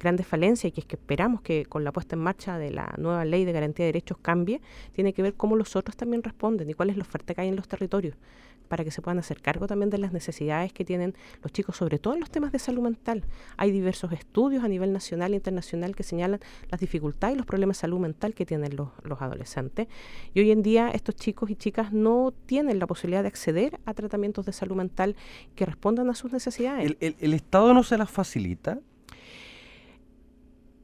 grandes 0.00 0.26
falencias, 0.26 0.72
que 0.72 0.80
es 0.80 0.86
que 0.86 0.96
esperamos 0.96 1.42
que 1.42 1.66
con 1.66 1.84
la 1.84 1.92
puesta 1.92 2.16
en 2.16 2.22
marcha 2.22 2.58
de 2.58 2.70
la 2.70 2.92
nueva 2.98 3.24
ley 3.24 3.44
de 3.44 3.52
garantía 3.52 3.84
de 3.84 3.92
derechos 3.92 4.18
cambie, 4.20 4.60
tiene 4.92 5.12
que 5.12 5.22
ver 5.22 5.34
cómo 5.34 5.54
los 5.54 5.76
otros 5.76 5.96
también 5.96 6.22
responden 6.22 6.68
y 6.68 6.74
cuál 6.74 6.90
es 6.90 6.96
la 6.96 7.02
oferta 7.02 7.34
que 7.34 7.42
hay 7.42 7.48
en 7.48 7.56
los 7.56 7.68
territorios 7.68 8.16
para 8.70 8.84
que 8.84 8.92
se 8.92 9.02
puedan 9.02 9.18
hacer 9.18 9.42
cargo 9.42 9.66
también 9.66 9.90
de 9.90 9.98
las 9.98 10.12
necesidades 10.12 10.72
que 10.72 10.84
tienen 10.84 11.14
los 11.42 11.52
chicos, 11.52 11.76
sobre 11.76 11.98
todo 11.98 12.14
en 12.14 12.20
los 12.20 12.30
temas 12.30 12.52
de 12.52 12.60
salud 12.60 12.82
mental. 12.82 13.24
Hay 13.56 13.72
diversos 13.72 14.12
estudios 14.12 14.62
a 14.62 14.68
nivel 14.68 14.92
nacional 14.92 15.32
e 15.32 15.36
internacional 15.36 15.96
que 15.96 16.04
señalan 16.04 16.38
las 16.70 16.80
dificultades 16.80 17.34
y 17.34 17.38
los 17.38 17.46
problemas 17.46 17.78
de 17.78 17.80
salud 17.80 17.98
mental 17.98 18.32
que 18.32 18.46
tienen 18.46 18.76
los, 18.76 18.90
adolescentes. 19.20 19.88
Y 20.34 20.40
hoy 20.40 20.52
en 20.52 20.62
día 20.62 20.88
estos 20.90 21.16
chicos 21.16 21.50
y 21.50 21.56
chicas 21.56 21.92
no 21.92 22.32
tienen 22.46 22.78
la 22.78 22.86
posibilidad 22.86 23.22
de 23.22 23.28
acceder 23.28 23.80
a 23.86 23.92
tratamientos 23.92 24.46
de 24.46 24.52
salud 24.52 24.76
mental 24.76 25.16
que 25.56 25.66
respondan 25.66 26.08
a 26.08 26.14
sus 26.14 26.30
necesidades. 26.30 26.96
¿El, 27.00 27.16
el 27.18 27.34
Estado 27.34 27.74
no 27.74 27.82
se 27.82 27.98
las 27.98 28.08
facilita? 28.08 28.78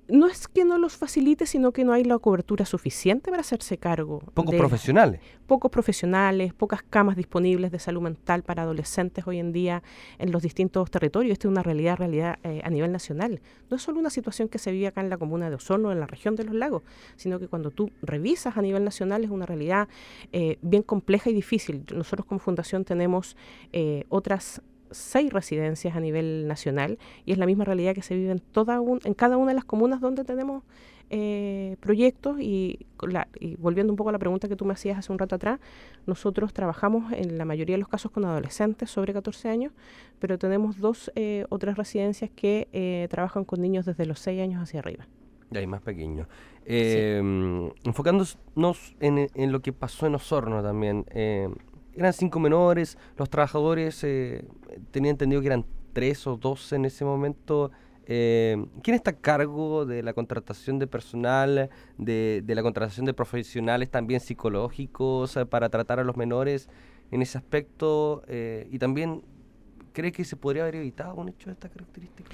No 0.09 0.27
es 0.29 0.49
que 0.49 0.65
no 0.65 0.79
los 0.79 0.97
facilite, 0.97 1.47
sino 1.47 1.73
que 1.73 1.85
no 1.85 1.93
hay 1.93 2.05
la 2.05 2.19
cobertura 2.19 2.65
suficiente 2.65 3.31
para 3.31 3.41
hacerse 3.41 3.79
cargo. 3.79 4.21
Pocos 4.35 4.55
profesionales. 4.55 5.21
Pocos 5.47 5.71
profesionales, 5.71 6.55
pocas 6.55 6.83
camas 6.83 7.17
disponibles 7.17 7.71
de 7.73 7.79
salud 7.79 8.03
mental 8.03 8.43
para 8.43 8.63
adolescentes 8.63 9.27
hoy 9.27 9.39
en 9.39 9.53
día 9.53 9.83
en 10.19 10.33
los 10.33 10.43
distintos 10.43 10.91
territorios. 10.91 11.33
Esta 11.33 11.49
es 11.49 11.53
una 11.53 11.63
realidad, 11.63 11.97
realidad 11.97 12.39
eh, 12.45 12.61
a 12.65 12.71
nivel 12.71 12.93
nacional. 12.93 13.41
No 13.71 13.77
es 13.77 13.83
solo 13.83 13.99
una 13.99 14.11
situación 14.11 14.49
que 14.49 14.59
se 14.59 14.71
vive 14.71 14.87
acá 14.87 15.01
en 15.01 15.11
la 15.11 15.19
comuna 15.19 15.51
de 15.51 15.57
Osorno, 15.57 15.93
en 15.93 16.01
la 16.01 16.07
región 16.07 16.37
de 16.37 16.45
los 16.45 16.55
lagos, 16.55 16.83
sino 17.17 17.39
que 17.39 17.49
cuando 17.49 17.71
tú 17.71 17.91
revisas 18.03 18.57
a 18.57 18.63
nivel 18.63 18.85
nacional 18.85 19.25
es 19.25 19.31
una 19.31 19.47
realidad 19.47 19.89
eh, 20.33 20.59
bien 20.63 20.83
compleja 20.83 21.31
y 21.31 21.35
difícil. 21.35 21.85
Nosotros 21.95 22.27
como 22.27 22.39
fundación 22.39 22.85
tenemos 22.85 23.37
eh, 23.73 24.05
otras 24.09 24.63
seis 24.90 25.33
residencias 25.33 25.97
a 25.97 26.00
nivel 26.00 26.47
nacional 26.47 26.99
y 27.25 27.33
es 27.33 27.38
la 27.38 27.47
misma 27.47 27.64
realidad 27.64 27.95
que 27.95 28.02
se 28.02 28.14
vive 28.14 28.33
en, 28.33 28.40
toda 28.40 28.81
en 29.05 29.14
cada 29.14 29.37
una 29.37 29.49
de 29.49 29.55
las 29.55 29.64
comunas 29.64 30.00
donde 30.00 30.25
tenemos 30.25 30.62
eh, 31.09 31.76
proyectos 31.78 32.40
y, 32.40 32.85
volviendo 33.59 33.93
un 33.93 33.97
poco 33.97 34.09
a 34.09 34.12
la 34.12 34.19
pregunta 34.19 34.49
que 34.49 34.57
tú 34.57 34.64
me 34.64 34.73
hacías 34.73 34.99
hace 34.99 35.12
un 35.12 35.21
rato 35.21 35.37
atrás, 35.37 35.61
nosotros 36.05 36.52
trabajamos 36.52 37.12
en 37.12 37.38
la 37.38 37.45
mayoría 37.45 37.75
de 37.76 37.78
los 37.78 37.88
casos 37.88 38.11
con 38.11 38.25
adolescentes 38.25 38.90
sobre 38.90 39.12
14 39.12 39.49
años, 39.49 39.73
pero 40.19 40.37
tenemos 40.37 40.78
dos 40.78 41.12
eh, 41.14 41.45
otras 41.49 41.76
residencias 41.76 42.28
que 42.35 42.66
eh, 42.73 43.07
trabajan 43.09 43.45
con 43.45 43.61
niños 43.62 43.87
desde 43.87 44.05
los 44.05 44.19
6 44.19 44.43
años 44.43 44.61
hacia 44.61 44.81
arriba. 44.81 45.07
Y 45.52 45.59
ahí 45.59 45.66
más 45.69 45.81
pequeños. 45.81 46.26
Enfocándonos 46.64 48.37
en, 48.99 49.31
en, 49.33 49.52
lo 49.52 49.61
que 49.61 49.73
pasó 49.73 50.07
en 50.07 50.16
Osorno 50.16 50.61
también. 50.61 51.05
Eran 51.97 52.12
cinco 52.12 52.38
menores, 52.38 52.99
los 53.17 53.31
trabajadores 53.31 54.00
tenían 54.91 55.12
entendido 55.12 55.41
que 55.41 55.47
eran 55.49 55.65
tres 55.93 56.26
o 56.26 56.37
dos 56.37 56.73
en 56.73 56.85
ese 56.85 57.05
momento. 57.05 57.71
Eh, 58.09 58.65
¿Quién 58.83 58.95
está 58.95 59.11
a 59.11 59.17
cargo 59.17 59.85
de 59.85 60.03
la 60.03 60.12
contratación 60.12 60.79
de 60.79 60.87
personal, 60.87 61.71
de, 61.99 62.43
la 62.47 62.62
contratación 62.62 63.05
de 63.05 63.15
profesionales 63.15 63.91
también 63.91 64.21
psicológicos 64.21 65.38
para 65.50 65.69
tratar 65.71 65.99
a 65.99 66.05
los 66.05 66.17
menores 66.17 66.69
en 67.11 67.23
ese 67.23 67.38
aspecto? 67.38 68.23
Eh, 68.29 68.69
y 68.71 68.79
también, 68.79 69.23
¿cree 69.93 70.12
que 70.12 70.25
se 70.25 70.37
podría 70.37 70.62
haber 70.62 70.76
evitado 70.76 71.15
un 71.17 71.31
hecho 71.31 71.47
de 71.47 71.55
esta 71.55 71.69
característica? 71.69 72.31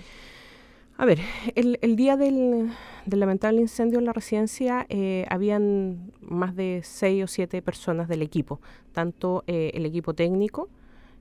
A 0.98 1.04
ver, 1.04 1.18
el, 1.54 1.96
día 1.96 2.16
del, 2.16 2.70
lamentable 3.06 3.60
incendio 3.60 3.98
en 3.98 4.04
la 4.04 4.12
residencia 4.12 4.86
eh, 4.88 5.26
habían 5.30 6.12
más 6.20 6.54
de 6.54 6.80
seis 6.84 7.24
o 7.24 7.26
siete 7.26 7.62
personas 7.62 8.08
del 8.08 8.22
equipo, 8.22 8.60
tanto 8.92 9.42
el 9.46 9.84
equipo 9.86 10.14
técnico, 10.14 10.68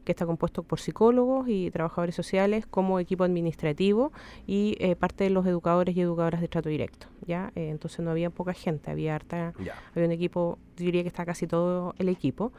que 0.03 0.11
está 0.11 0.25
compuesto 0.25 0.63
por 0.63 0.79
psicólogos 0.79 1.47
y 1.47 1.69
trabajadores 1.71 2.15
sociales 2.15 2.65
como 2.65 2.99
equipo 2.99 3.23
administrativo 3.23 4.11
y 4.47 4.75
eh, 4.79 4.95
parte 4.95 5.23
de 5.23 5.29
los 5.29 5.45
educadores 5.45 5.95
y 5.95 6.01
educadoras 6.01 6.41
de 6.41 6.47
trato 6.47 6.69
directo. 6.69 7.07
¿ya? 7.25 7.51
Eh, 7.55 7.69
entonces 7.69 7.99
no 7.99 8.11
había 8.11 8.29
poca 8.29 8.53
gente, 8.53 8.91
había 8.91 9.15
harta, 9.15 9.53
había 9.93 10.05
un 10.05 10.11
equipo, 10.11 10.57
diría 10.81 11.03
que 11.03 11.07
está 11.07 11.25
casi 11.25 11.47
todo 11.47 11.93
el 11.99 12.09
equipo. 12.09 12.51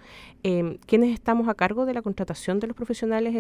Eh, 0.42 0.78
quienes 0.86 1.12
estamos 1.12 1.48
a 1.48 1.54
cargo 1.54 1.86
de 1.86 1.94
la 1.94 2.02
contratación 2.02 2.60
de 2.60 2.66
los 2.66 2.76
profesionales 2.76 3.32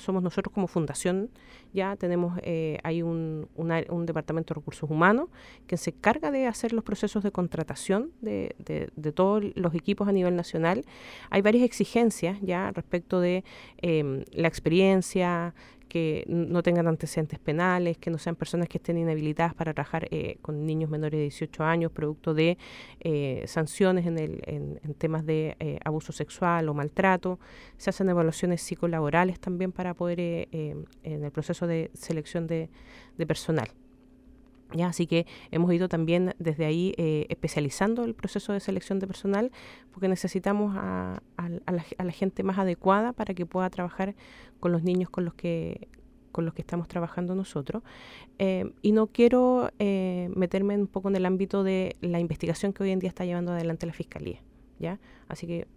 somos 0.00 0.22
nosotros 0.22 0.52
como 0.52 0.66
fundación, 0.66 1.30
ya 1.72 1.96
tenemos, 1.96 2.38
hay 2.84 3.02
un, 3.02 3.48
un, 3.56 4.06
departamento 4.06 4.54
de 4.54 4.60
recursos 4.60 4.88
humanos 4.88 5.28
que 5.66 5.76
se 5.76 5.90
encarga 5.90 6.30
de 6.30 6.46
hacer 6.46 6.72
los 6.72 6.84
procesos 6.84 7.22
de 7.24 7.32
contratación 7.32 8.10
de, 8.20 8.54
de, 8.58 8.90
de 8.94 9.12
todos 9.12 9.42
los 9.56 9.74
equipos 9.74 10.06
a 10.06 10.12
nivel 10.12 10.36
nacional. 10.36 10.84
Hay 11.30 11.42
varias 11.42 11.64
exigencias 11.64 12.38
ya 12.40 12.70
respecto 12.70 12.94
respecto 12.94 13.20
de 13.20 13.44
em, 13.78 14.24
la 14.32 14.48
experiencia, 14.48 15.54
que 15.94 16.24
no 16.26 16.60
tengan 16.64 16.88
antecedentes 16.88 17.38
penales, 17.38 17.98
que 17.98 18.10
no 18.10 18.18
sean 18.18 18.34
personas 18.34 18.68
que 18.68 18.78
estén 18.78 18.98
inhabilitadas 18.98 19.54
para 19.54 19.72
trabajar 19.72 20.08
eh, 20.10 20.38
con 20.42 20.66
niños 20.66 20.90
menores 20.90 21.18
de 21.18 21.22
18 21.22 21.62
años, 21.62 21.92
producto 21.92 22.34
de 22.34 22.58
eh, 22.98 23.44
sanciones 23.46 24.04
en, 24.04 24.18
el, 24.18 24.42
en, 24.44 24.94
temas 24.94 25.24
de 25.24 25.56
eh, 25.60 25.78
abuso 25.84 26.10
sexual 26.10 26.68
o 26.68 26.74
maltrato. 26.74 27.38
Se 27.76 27.90
hacen 27.90 28.08
evaluaciones 28.08 28.60
psicolaborales 28.60 29.38
también 29.38 29.70
para 29.70 29.94
poder, 29.94 30.18
em, 30.18 30.84
en 31.04 31.22
el 31.22 31.30
proceso 31.30 31.68
de 31.68 31.92
selección 31.94 32.48
de 32.48 32.68
personal. 33.28 33.68
¿Ya? 34.72 34.88
Así 34.88 35.06
que 35.06 35.26
hemos 35.50 35.72
ido 35.72 35.88
también 35.88 36.34
desde 36.38 36.64
ahí 36.64 36.94
eh, 36.96 37.26
especializando 37.28 38.04
el 38.04 38.14
proceso 38.14 38.52
de 38.52 38.60
selección 38.60 38.98
de 38.98 39.06
personal 39.06 39.52
porque 39.92 40.08
necesitamos 40.08 40.74
a, 40.76 41.20
la, 41.38 42.12
gente 42.12 42.42
más 42.42 42.58
adecuada 42.58 43.12
para 43.12 43.34
que 43.34 43.46
pueda 43.46 43.70
trabajar 43.70 44.14
con 44.60 44.72
los 44.72 44.82
niños 44.82 45.10
con 45.10 45.24
los 45.24 45.34
que 45.34 45.88
con 46.32 46.44
los 46.44 46.52
que 46.52 46.62
estamos 46.62 46.88
trabajando 46.88 47.36
nosotros. 47.36 47.84
Eh, 48.40 48.72
y 48.82 48.90
no 48.90 49.06
quiero 49.06 49.70
eh, 49.78 50.28
meterme 50.34 50.76
un 50.76 50.88
poco 50.88 51.08
en 51.08 51.14
el 51.14 51.26
ámbito 51.26 51.62
de 51.62 51.94
la 52.00 52.18
investigación 52.18 52.72
que 52.72 52.82
hoy 52.82 52.90
en 52.90 52.98
día 52.98 53.08
está 53.08 53.24
llevando 53.24 53.52
adelante 53.52 53.86
la 53.86 53.92
Fiscalía. 53.92 54.42
¿ya? 54.80 54.98
Así 55.28 55.46
que 55.46 55.68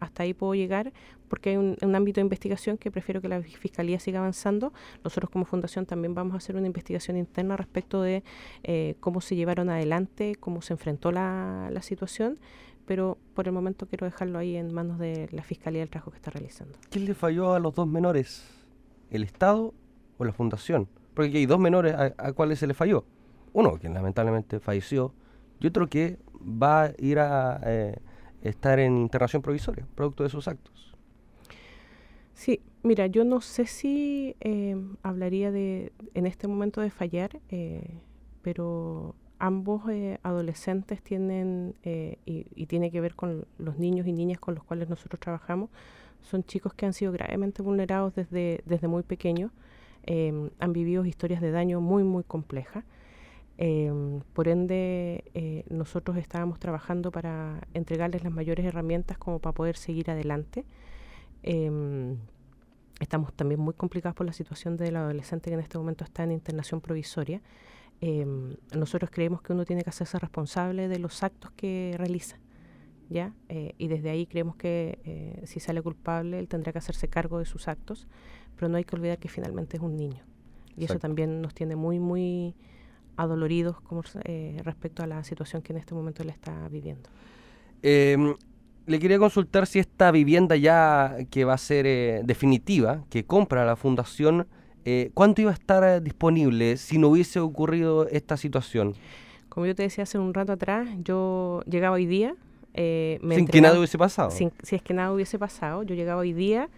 hasta 0.00 0.22
ahí 0.22 0.34
puedo 0.34 0.54
llegar 0.54 0.92
porque 1.28 1.50
hay 1.50 1.56
un, 1.56 1.94
ámbito 1.94 2.20
de 2.20 2.22
investigación 2.22 2.78
que 2.78 2.90
prefiero 2.90 3.20
que 3.20 3.28
la 3.28 3.42
Fiscalía 3.42 3.98
siga 3.98 4.20
avanzando. 4.20 4.72
Nosotros 5.02 5.30
como 5.30 5.44
Fundación 5.44 5.86
también 5.86 6.14
vamos 6.14 6.34
a 6.34 6.36
hacer 6.38 6.56
una 6.56 6.66
investigación 6.66 7.16
interna 7.16 7.56
respecto 7.56 8.02
de 8.02 8.22
eh, 8.62 8.96
cómo 9.00 9.20
se 9.20 9.36
llevaron 9.36 9.68
adelante, 9.68 10.36
cómo 10.38 10.62
se 10.62 10.74
enfrentó 10.74 11.10
la, 11.12 11.70
situación, 11.82 12.38
pero 12.86 13.18
por 13.34 13.46
el 13.46 13.52
momento 13.52 13.86
quiero 13.86 14.06
dejarlo 14.06 14.38
ahí 14.38 14.56
en 14.56 14.72
manos 14.72 14.98
de 14.98 15.28
la 15.32 15.42
Fiscalía 15.42 15.80
del 15.80 15.90
trabajo 15.90 16.10
que 16.10 16.16
está 16.16 16.30
realizando. 16.30 16.78
¿Quién 16.90 17.04
le 17.04 17.14
falló 17.14 17.54
a 17.54 17.60
los 17.60 17.74
dos 17.74 17.86
menores? 17.86 18.48
¿El 19.10 19.22
Estado 19.22 19.74
o 20.18 20.24
la 20.24 20.32
Fundación? 20.32 20.88
Porque 21.14 21.28
aquí 21.28 21.38
hay 21.38 21.46
dos 21.46 21.58
menores 21.58 21.94
a, 21.94 22.14
a 22.18 22.32
cuáles 22.32 22.58
se 22.58 22.66
le 22.66 22.74
falló. 22.74 23.04
Uno 23.52 23.78
que 23.78 23.88
lamentablemente 23.88 24.60
falleció 24.60 25.14
y 25.60 25.66
otro 25.66 25.88
que 25.88 26.18
va 26.40 26.84
a 26.84 26.92
ir 26.98 27.18
a... 27.18 27.60
Eh, 27.64 27.98
estar 28.48 28.78
en 28.78 28.96
internación 28.96 29.42
provisoria, 29.42 29.86
producto 29.94 30.22
de 30.22 30.30
sus 30.30 30.48
actos. 30.48 30.96
Sí, 32.36 32.60
mira, 32.82 33.06
yo 33.06 33.24
no 33.24 33.40
sé 33.40 33.66
si 33.66 34.36
eh, 34.40 34.76
hablaría 35.02 35.50
de 35.50 35.92
en 36.12 36.26
este 36.26 36.46
momento 36.46 36.82
de 36.82 36.90
fallar, 36.90 37.40
eh, 37.48 37.98
pero 38.42 39.14
ambos 39.38 39.88
eh, 39.88 40.18
adolescentes 40.22 41.02
tienen, 41.02 41.74
y, 41.84 42.46
y, 42.54 42.66
tiene 42.66 42.90
que 42.90 43.00
ver 43.00 43.14
con 43.14 43.46
los 43.58 43.78
niños 43.78 44.06
y 44.06 44.12
niñas 44.12 44.38
con 44.38 44.54
los 44.54 44.64
cuales 44.64 44.88
nosotros 44.88 45.18
trabajamos, 45.18 45.70
son 46.20 46.44
chicos 46.44 46.74
que 46.74 46.84
han 46.84 46.92
sido 46.92 47.10
gravemente 47.12 47.62
vulnerados 47.62 48.14
desde, 48.14 48.62
desde 48.66 48.86
muy 48.86 49.02
pequeños, 49.02 49.50
han 50.06 50.72
vivido 50.72 51.04
historias 51.04 51.40
de 51.40 51.50
daño 51.50 51.80
muy, 51.80 52.04
muy 52.04 52.22
complejas. 52.22 52.84
Em, 53.58 54.20
por 54.34 54.48
ende, 54.48 55.24
eh, 55.34 55.64
nosotros 55.70 56.16
estábamos 56.18 56.58
trabajando 56.58 57.10
para 57.10 57.66
entregarles 57.72 58.22
las 58.22 58.32
mayores 58.32 58.66
herramientas 58.66 59.16
como 59.18 59.38
para 59.38 59.54
poder 59.54 59.76
seguir 59.76 60.10
adelante. 60.10 60.64
Em, 61.42 62.18
estamos 63.00 63.32
también 63.32 63.60
muy 63.60 63.74
complicados 63.74 64.14
por 64.14 64.26
la 64.26 64.32
situación 64.32 64.76
del 64.76 64.96
adolescente 64.96 65.50
que 65.50 65.54
en 65.54 65.60
este 65.60 65.78
momento 65.78 66.04
está 66.04 66.24
en 66.24 66.32
internación 66.32 66.80
provisoria. 66.80 67.40
Em, 68.00 68.56
nosotros 68.76 69.10
creemos 69.10 69.40
que 69.40 69.52
uno 69.54 69.64
tiene 69.64 69.82
que 69.82 69.90
hacerse 69.90 70.18
responsable 70.18 70.88
de 70.88 70.98
los 70.98 71.22
actos 71.22 71.50
que 71.52 71.94
realiza. 71.96 72.38
¿ya? 73.08 73.32
Eh, 73.48 73.74
y 73.78 73.88
desde 73.88 74.10
ahí 74.10 74.26
creemos 74.26 74.56
que 74.56 74.98
eh, 75.04 75.42
si 75.46 75.60
sale 75.60 75.80
culpable, 75.80 76.38
él 76.38 76.48
tendrá 76.48 76.72
que 76.72 76.78
hacerse 76.78 77.08
cargo 77.08 77.38
de 77.38 77.44
sus 77.44 77.68
actos, 77.68 78.06
pero 78.56 78.68
no 78.68 78.76
hay 78.76 78.84
que 78.84 78.96
olvidar 78.96 79.18
que 79.18 79.28
finalmente 79.28 79.76
es 79.76 79.82
un 79.82 79.96
niño. 79.96 80.24
Y 80.76 80.84
eso 80.84 80.98
también 80.98 81.40
nos 81.40 81.54
tiene 81.54 81.74
muy, 81.74 81.98
muy 81.98 82.54
adoloridos 83.16 83.80
como, 83.80 84.02
eh, 84.24 84.60
respecto 84.64 85.02
a 85.02 85.06
la 85.06 85.24
situación 85.24 85.62
que 85.62 85.72
en 85.72 85.78
este 85.78 85.94
momento 85.94 86.22
él 86.22 86.30
está 86.30 86.68
viviendo. 86.68 87.08
Em, 87.82 88.34
le 88.86 88.98
quería 88.98 89.18
consultar 89.18 89.66
si 89.66 89.78
esta 89.78 90.10
vivienda 90.10 90.56
ya 90.56 91.16
que 91.30 91.44
va 91.44 91.54
a 91.54 91.58
ser 91.58 91.86
eh, 91.86 92.22
definitiva, 92.24 93.04
que 93.10 93.24
compra 93.24 93.64
la 93.64 93.76
fundación, 93.76 94.46
eh, 94.84 95.10
¿cuánto 95.14 95.42
iba 95.42 95.50
a 95.50 95.54
estar 95.54 96.02
disponible 96.02 96.76
si 96.76 96.98
no 96.98 97.08
hubiese 97.08 97.40
ocurrido 97.40 98.08
esta 98.08 98.36
situación? 98.36 98.94
Como 99.48 99.66
yo 99.66 99.74
te 99.74 99.82
decía 99.82 100.04
hace 100.04 100.18
un 100.18 100.34
rato 100.34 100.52
atrás, 100.52 100.88
yo 101.02 101.62
llegaba 101.66 101.96
hoy 101.96 102.06
día. 102.06 102.36
sin 102.74 103.46
que 103.46 103.60
nada 103.60 103.78
hubiese 103.78 103.98
pasado. 103.98 104.30
si 104.30 104.50
es 104.70 104.82
que 104.82 104.94
nada 104.94 105.12
hubiese 105.12 105.38
pasado, 105.38 105.82
yo 105.82 105.94
llegaba 105.94 106.20
hoy 106.20 106.32
día 106.32 106.68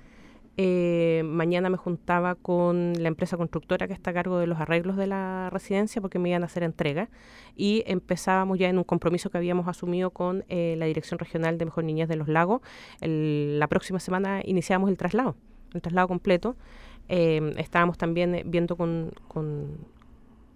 eh, 0.60 1.22
mañana 1.24 1.70
me 1.70 1.76
juntaba 1.76 2.34
con 2.34 2.92
la 3.00 3.06
empresa 3.06 3.36
constructora 3.36 3.86
que 3.86 3.92
está 3.92 4.10
a 4.10 4.12
cargo 4.12 4.38
de 4.38 4.48
los 4.48 4.58
arreglos 4.58 4.96
de 4.96 5.06
la 5.06 5.50
residencia 5.50 6.02
porque 6.02 6.18
me 6.18 6.30
iban 6.30 6.42
a 6.42 6.46
hacer 6.46 6.64
entrega 6.64 7.10
y 7.54 7.84
empezábamos 7.86 8.58
ya 8.58 8.68
en 8.68 8.76
un 8.76 8.82
compromiso 8.82 9.30
que 9.30 9.38
habíamos 9.38 9.68
asumido 9.68 10.10
con 10.10 10.44
eh, 10.48 10.74
la 10.76 10.86
Dirección 10.86 11.20
Regional 11.20 11.58
de 11.58 11.64
Mejor 11.66 11.84
Niñez 11.84 12.08
de 12.08 12.16
los 12.16 12.26
Lagos. 12.26 12.60
la 13.00 13.68
próxima 13.68 14.00
semana 14.00 14.42
iniciamos 14.44 14.90
el 14.90 14.96
traslado, 14.96 15.36
el 15.74 15.80
traslado 15.80 16.08
completo. 16.08 16.56
Eh, 17.08 17.54
estábamos 17.56 17.96
también 17.96 18.42
viendo 18.46 18.76
con, 18.76 19.12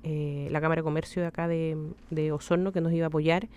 la 0.04 0.60
Cámara 0.60 0.80
de 0.80 0.84
Comercio 0.84 1.22
de 1.22 1.28
acá 1.28 1.46
de, 1.48 1.76
de 2.10 2.32
Osorno 2.32 2.72
que 2.72 2.80
nos 2.80 2.92
iba 2.92 3.06
a 3.06 3.08
apoyar 3.08 3.48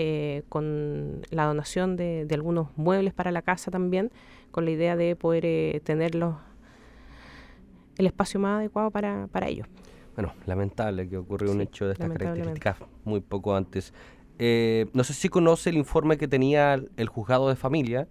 eh, 0.00 0.42
con 0.48 1.22
la 1.30 1.46
donación 1.46 1.96
de, 1.96 2.24
algunos 2.30 2.68
muebles 2.76 3.12
para 3.14 3.32
la 3.32 3.42
casa 3.42 3.72
también, 3.72 4.12
con 4.52 4.64
la 4.64 4.70
idea 4.70 4.94
de 4.94 5.16
poder 5.16 5.44
eh, 5.44 5.80
tener 5.82 6.14
el 6.14 8.06
espacio 8.06 8.38
más 8.38 8.58
adecuado 8.58 8.92
para, 8.92 9.26
para 9.32 9.48
ellos. 9.48 9.66
Bueno, 10.14 10.34
lamentable 10.46 11.08
que 11.08 11.16
ocurrió 11.16 11.50
un 11.50 11.62
hecho 11.62 11.86
de 11.86 11.94
estas 11.94 12.10
características 12.10 12.76
muy 13.04 13.20
poco 13.20 13.56
antes. 13.56 13.92
Eh, 14.38 14.86
no 14.92 15.02
sé 15.02 15.14
si 15.14 15.28
conoce 15.28 15.70
el 15.70 15.76
informe 15.76 16.16
que 16.16 16.28
tenía 16.28 16.80
el 16.96 17.08
juzgado 17.08 17.48
de 17.48 17.56
familia 17.56 18.06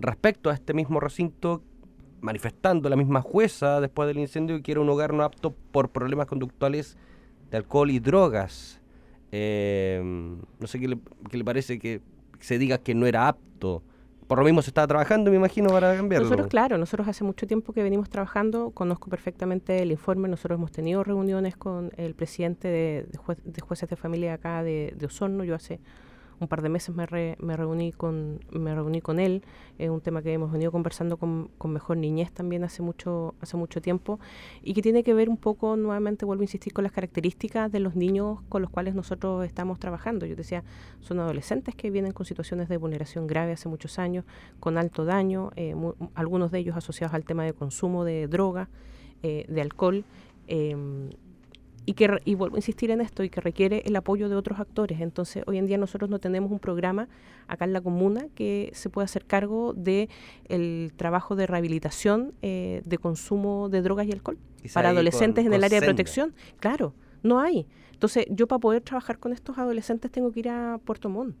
respecto 0.00 0.50
a 0.50 0.54
este 0.54 0.74
mismo 0.74 0.98
recinto, 0.98 1.62
manifestando 2.22 2.88
la 2.88 2.96
misma 2.96 3.20
jueza 3.20 3.80
después 3.80 4.06
del 4.06 4.18
incendio 4.18 4.62
que 4.62 4.72
era 4.72 4.80
un 4.80 4.88
hogar 4.88 5.12
no 5.12 5.24
apto 5.24 5.54
por 5.72 5.90
problemas 5.90 6.26
conductuales 6.26 6.96
de 7.50 7.58
alcohol 7.58 7.90
y 7.90 7.98
drogas. 7.98 8.80
Eh, 9.32 10.00
no 10.58 10.66
sé 10.66 10.80
qué 10.80 10.88
le, 10.88 11.44
parece 11.44 11.78
que 11.78 12.00
se 12.40 12.58
diga 12.58 12.78
que 12.78 12.94
no 12.94 13.06
era 13.06 13.28
apto 13.28 13.82
por 14.26 14.38
lo 14.38 14.44
mismo 14.46 14.62
se 14.62 14.70
está 14.70 14.86
trabajando, 14.86 15.30
me 15.30 15.36
imagino, 15.36 15.68
para 15.68 15.94
cambiarlo. 15.94 16.26
Nosotros, 16.26 16.48
claro, 16.48 16.78
nosotros 16.78 17.06
hace 17.06 17.22
mucho 17.22 17.46
tiempo 17.46 17.74
que 17.74 17.82
venimos 17.82 18.08
trabajando, 18.08 18.70
conozco 18.70 19.10
perfectamente 19.10 19.82
el 19.82 19.90
informe, 19.90 20.26
nosotros 20.26 20.56
hemos 20.56 20.72
tenido 20.72 21.04
reuniones 21.04 21.54
con 21.54 21.92
el 21.98 22.14
presidente 22.14 22.66
de, 22.68 23.06
de, 23.44 23.60
jueces 23.60 23.90
de 23.90 23.96
familia 23.96 24.32
acá 24.32 24.62
de, 24.62 24.94
de 24.96 25.04
Osorno, 25.04 25.44
yo 25.44 25.54
hace 25.54 25.80
un 26.42 26.48
par 26.48 26.60
de 26.62 26.68
meses 26.68 26.94
me, 26.94 27.06
me, 27.38 27.56
reuní, 27.56 27.92
con, 27.92 28.40
me 28.50 28.74
reuní 28.74 29.00
con 29.00 29.18
él, 29.18 29.42
es 29.78 29.88
un 29.88 30.00
tema 30.00 30.22
que 30.22 30.32
hemos 30.32 30.52
venido 30.52 30.72
conversando 30.72 31.16
con, 31.16 31.50
Mejor 31.64 31.96
Niñez 31.96 32.32
también 32.32 32.64
hace 32.64 32.82
mucho, 32.82 33.34
hace 33.40 33.56
mucho 33.56 33.80
tiempo, 33.80 34.20
y 34.62 34.74
que 34.74 34.82
tiene 34.82 35.02
que 35.02 35.14
ver 35.14 35.28
un 35.28 35.36
poco, 35.36 35.76
nuevamente 35.76 36.24
vuelvo 36.24 36.42
a 36.42 36.44
insistir, 36.44 36.72
con 36.72 36.84
las 36.84 36.92
características 36.92 37.72
de 37.72 37.80
los 37.80 37.96
niños 37.96 38.40
con 38.48 38.60
los 38.60 38.70
cuales 38.70 38.94
nosotros 38.94 39.46
estamos 39.46 39.78
trabajando. 39.78 40.26
Yo 40.26 40.36
decía, 40.36 40.64
son 41.00 41.20
adolescentes 41.20 41.74
que 41.74 41.90
vienen 41.90 42.12
con 42.12 42.26
situaciones 42.26 42.68
de 42.68 42.76
vulneración 42.76 43.26
grave 43.26 43.52
hace 43.52 43.68
muchos 43.68 43.98
años, 43.98 44.24
con 44.60 44.76
alto 44.76 45.04
daño, 45.04 45.50
eh, 45.56 45.74
algunos 46.14 46.50
de 46.50 46.58
ellos 46.58 46.76
asociados 46.76 47.14
al 47.14 47.24
tema 47.24 47.44
de 47.44 47.54
consumo 47.54 48.04
de 48.04 48.26
droga, 48.26 48.68
eh, 49.22 49.46
de 49.48 49.60
alcohol. 49.60 50.04
Y 51.84 51.94
que 51.94 52.20
y 52.24 52.34
vuelvo 52.34 52.56
a 52.56 52.58
insistir 52.58 52.90
en 52.90 53.00
esto 53.00 53.24
y 53.24 53.28
que 53.30 53.40
requiere 53.40 53.82
el 53.86 53.96
apoyo 53.96 54.28
de 54.28 54.36
otros 54.36 54.60
actores. 54.60 55.00
Entonces, 55.00 55.42
hoy 55.46 55.58
en 55.58 55.66
día 55.66 55.78
nosotros 55.78 56.08
no 56.08 56.20
tenemos 56.20 56.52
un 56.52 56.60
programa 56.60 57.08
acá 57.48 57.64
en 57.64 57.72
la 57.72 57.80
comuna 57.80 58.26
que 58.34 58.70
se 58.72 58.88
pueda 58.88 59.04
hacer 59.04 59.24
cargo 59.24 59.72
de 59.72 60.08
el 60.48 60.92
trabajo 60.96 61.34
de 61.34 61.46
rehabilitación 61.46 62.34
eh, 62.42 62.82
de 62.84 62.98
consumo 62.98 63.68
de 63.68 63.82
drogas 63.82 64.06
y 64.06 64.12
alcohol 64.12 64.38
para 64.72 64.90
adolescentes 64.90 65.44
en 65.44 65.52
el 65.52 65.64
área 65.64 65.80
de 65.80 65.86
protección. 65.86 66.34
Claro, 66.60 66.94
no 67.22 67.40
hay. 67.40 67.66
Entonces, 67.92 68.26
yo 68.30 68.46
para 68.46 68.60
poder 68.60 68.82
trabajar 68.82 69.18
con 69.18 69.32
estos 69.32 69.58
adolescentes 69.58 70.10
tengo 70.10 70.30
que 70.30 70.40
ir 70.40 70.48
a 70.48 70.78
Puerto 70.84 71.08
Montt. 71.08 71.36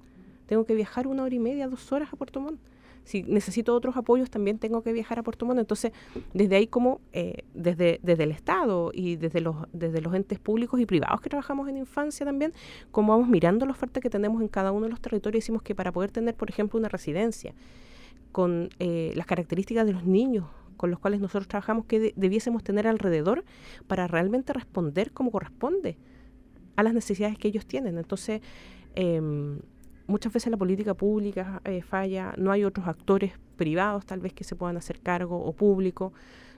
Tengo 0.46 0.64
que 0.64 0.74
viajar 0.74 1.06
una 1.06 1.22
hora 1.22 1.34
y 1.34 1.38
media, 1.38 1.68
dos 1.68 1.92
horas 1.92 2.12
a 2.12 2.16
Puerto 2.16 2.40
Montt 2.40 2.58
si 3.04 3.22
necesito 3.24 3.74
otros 3.74 3.96
apoyos 3.96 4.30
también 4.30 4.58
tengo 4.58 4.82
que 4.82 4.92
viajar 4.92 5.18
a 5.18 5.22
Puerto 5.22 5.44
Montt. 5.46 5.58
Entonces, 5.58 5.92
desde 6.34 6.56
ahí 6.56 6.66
como, 6.66 7.00
eh, 7.12 7.44
desde, 7.54 8.00
desde 8.02 8.24
el 8.24 8.30
Estado 8.30 8.90
y 8.94 9.16
desde 9.16 9.40
los, 9.40 9.56
desde 9.72 10.00
los 10.00 10.14
entes 10.14 10.38
públicos 10.38 10.80
y 10.80 10.86
privados 10.86 11.20
que 11.20 11.28
trabajamos 11.28 11.68
en 11.68 11.76
infancia 11.76 12.24
también, 12.24 12.52
como 12.90 13.12
vamos 13.12 13.28
mirando 13.28 13.66
la 13.66 13.72
oferta 13.72 14.00
que 14.00 14.10
tenemos 14.10 14.40
en 14.40 14.48
cada 14.48 14.72
uno 14.72 14.84
de 14.84 14.90
los 14.90 15.00
territorios, 15.00 15.42
decimos 15.42 15.62
que 15.62 15.74
para 15.74 15.92
poder 15.92 16.10
tener, 16.10 16.34
por 16.34 16.48
ejemplo, 16.48 16.78
una 16.78 16.88
residencia 16.88 17.54
con 18.30 18.70
eh, 18.78 19.12
las 19.16 19.26
características 19.26 19.86
de 19.86 19.92
los 19.92 20.04
niños 20.04 20.46
con 20.76 20.90
los 20.90 20.98
cuales 20.98 21.20
nosotros 21.20 21.46
trabajamos, 21.46 21.84
que 21.84 22.12
debiésemos 22.16 22.64
tener 22.64 22.88
alrededor 22.88 23.44
para 23.86 24.08
realmente 24.08 24.52
responder 24.52 25.12
como 25.12 25.30
corresponde 25.30 25.96
a 26.74 26.82
las 26.82 26.92
necesidades 26.92 27.38
que 27.38 27.46
ellos 27.46 27.66
tienen. 27.66 27.98
Entonces, 27.98 28.40
eh, 28.96 29.20
muchas 30.06 30.32
veces 30.32 30.50
la 30.50 30.56
política 30.56 30.94
pública 30.94 31.60
eh, 31.64 31.82
falla, 31.82 32.34
no 32.36 32.50
hay 32.50 32.64
otros 32.64 32.86
actores 32.86 33.32
privados 33.56 34.06
tal 34.06 34.20
vez 34.20 34.32
que 34.32 34.44
se 34.44 34.56
puedan 34.56 34.76
hacer 34.76 35.00
cargo 35.00 35.36
o 35.42 35.52
público. 35.52 36.12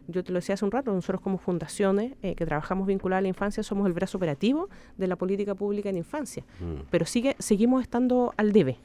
Yo 0.06 0.22
te 0.22 0.32
lo 0.32 0.38
decía 0.38 0.54
hace 0.54 0.64
un 0.64 0.70
rato, 0.70 0.92
nosotros 0.92 1.20
como 1.20 1.38
fundaciones 1.38 2.12
eh, 2.22 2.34
que 2.34 2.44
trabajamos 2.44 2.86
vinculadas 2.86 3.20
a 3.20 3.22
la 3.22 3.28
infancia 3.28 3.62
somos 3.62 3.86
el 3.86 3.94
brazo 3.94 4.18
operativo 4.18 4.68
de 4.98 5.06
la 5.06 5.16
política 5.16 5.54
pública 5.54 5.88
en 5.88 5.96
infancia, 5.96 6.44
mm. 6.60 6.86
pero 6.90 7.06
sigue, 7.06 7.36
seguimos 7.38 7.82
estando 7.82 8.34
al 8.36 8.52
debe. 8.52 8.76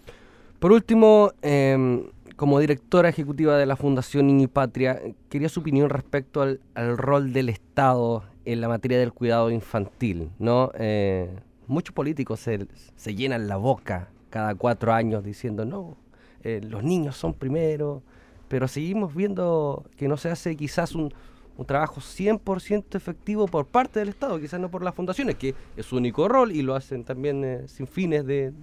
Por 0.59 0.71
último, 0.71 1.31
em, 1.41 2.03
como 2.35 2.59
directora 2.59 3.09
ejecutiva 3.09 3.57
de 3.57 3.65
la 3.65 3.75
Fundación 3.75 4.27
Niño 4.27 4.43
y 4.43 4.47
Patria, 4.47 5.01
quería 5.29 5.49
su 5.49 5.59
opinión 5.61 5.89
respecto 5.89 6.41
al, 6.41 6.59
rol 6.97 7.33
del 7.33 7.49
Estado 7.49 8.23
en 8.45 8.61
la 8.61 8.69
materia 8.69 8.97
del 8.97 9.13
cuidado 9.13 9.51
infantil. 9.51 10.29
¿no? 10.39 10.71
Eh, 10.75 11.29
muchos 11.67 11.93
políticos 11.93 12.39
se, 12.39 12.67
se 12.95 13.15
llenan 13.15 13.47
la 13.47 13.57
boca 13.57 14.09
cada 14.29 14.55
cuatro 14.55 14.93
años 14.93 15.23
diciendo, 15.23 15.65
no, 15.65 15.97
eh, 16.43 16.61
los 16.63 16.83
niños 16.83 17.17
son 17.17 17.33
primero, 17.33 18.01
pero 18.47 18.67
seguimos 18.67 19.13
viendo 19.13 19.85
que 19.97 20.07
no 20.07 20.17
se 20.17 20.29
hace 20.29 20.55
quizás 20.55 20.95
un, 20.95 21.13
un 21.57 21.65
trabajo 21.65 21.99
100% 21.99 22.95
efectivo 22.95 23.47
por 23.47 23.65
parte 23.65 23.99
del 23.99 24.09
Estado, 24.09 24.39
quizás 24.39 24.59
no 24.59 24.71
por 24.71 24.83
las 24.83 24.95
fundaciones, 24.95 25.35
que 25.35 25.53
es 25.75 25.85
su 25.85 25.97
único 25.97 26.27
rol 26.27 26.51
y 26.51 26.61
lo 26.61 26.75
hacen 26.75 27.03
también 27.03 27.43
eh, 27.43 27.67
sin 27.67 27.87
fines 27.87 28.25
de, 28.25 28.53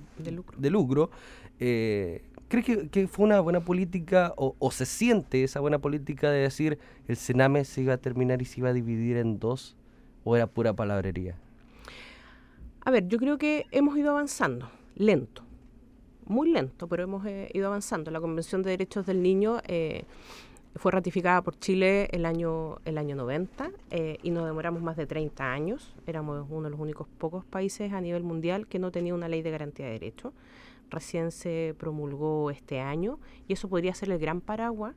de 0.57 0.71
lucro. 0.71 1.11
Eh, 1.61 2.25
¿Cree 2.49 2.89
que, 2.89 3.09
fue 3.09 3.25
una 3.25 3.41
buena 3.41 3.61
política 3.61 4.33
o, 4.37 4.55
o, 4.61 4.71
se 4.71 4.87
siente 4.87 5.43
esa 5.43 5.59
buena 5.59 5.81
política 5.81 6.31
de 6.31 6.43
decir 6.43 6.79
el 7.09 7.17
Sename 7.17 7.65
se 7.65 7.83
iba 7.83 7.95
a 7.95 7.97
terminar 7.97 8.41
y 8.41 8.45
se 8.45 8.61
iba 8.61 8.69
a 8.69 8.73
dividir 8.73 9.17
en 9.17 9.41
dos 9.41 9.77
o 10.23 10.37
era 10.37 10.47
pura 10.47 10.73
palabrería? 10.73 11.35
A 12.85 12.91
ver, 12.93 13.09
yo 13.09 13.19
creo 13.19 13.37
que 13.37 13.67
hemos 13.73 13.99
ido 13.99 14.11
avanzando, 14.11 14.71
lento 14.95 15.46
muy 16.27 16.51
lento, 16.51 16.89
pero 16.89 17.05
hemos 17.05 17.25
eh, 17.27 17.49
ido 17.55 17.69
avanzando. 17.69 18.11
La 18.11 18.21
Convención 18.21 18.63
de 18.63 18.71
Derechos 18.71 19.07
del 19.07 19.23
Niño 19.23 19.61
eh, 19.67 20.05
fue 20.75 20.93
ratificada 20.93 21.43
por 21.43 21.59
Chile 21.59 22.09
el 22.13 22.27
año, 22.27 22.79
el 22.85 22.99
año 22.99 23.17
90 23.17 23.71
eh, 23.91 24.19
y 24.23 24.31
nos 24.31 24.45
demoramos 24.45 24.83
más 24.83 24.97
de 24.97 25.07
30 25.07 25.53
años. 25.53 25.95
Éramos 26.07 26.47
uno 26.51 26.65
de 26.65 26.71
los 26.71 26.81
únicos 26.81 27.07
pocos 27.19 27.45
países 27.45 27.93
a 27.93 28.01
nivel 28.01 28.23
mundial 28.23 28.67
que 28.67 28.79
no 28.79 28.91
tenía 28.91 29.15
una 29.15 29.29
ley 29.29 29.43
de 29.43 29.51
garantía 29.51 29.87
de 29.87 29.93
derechos. 29.93 30.33
Recién 30.91 31.31
se 31.31 31.75
promulgó 31.79 32.51
este 32.51 32.81
año 32.81 33.19
y 33.49 33.55
eso 33.55 33.69
podría 33.69 33.95
ser 33.95 34.11
el 34.11 34.19
gran 34.19 34.41
paraguas 34.41 34.95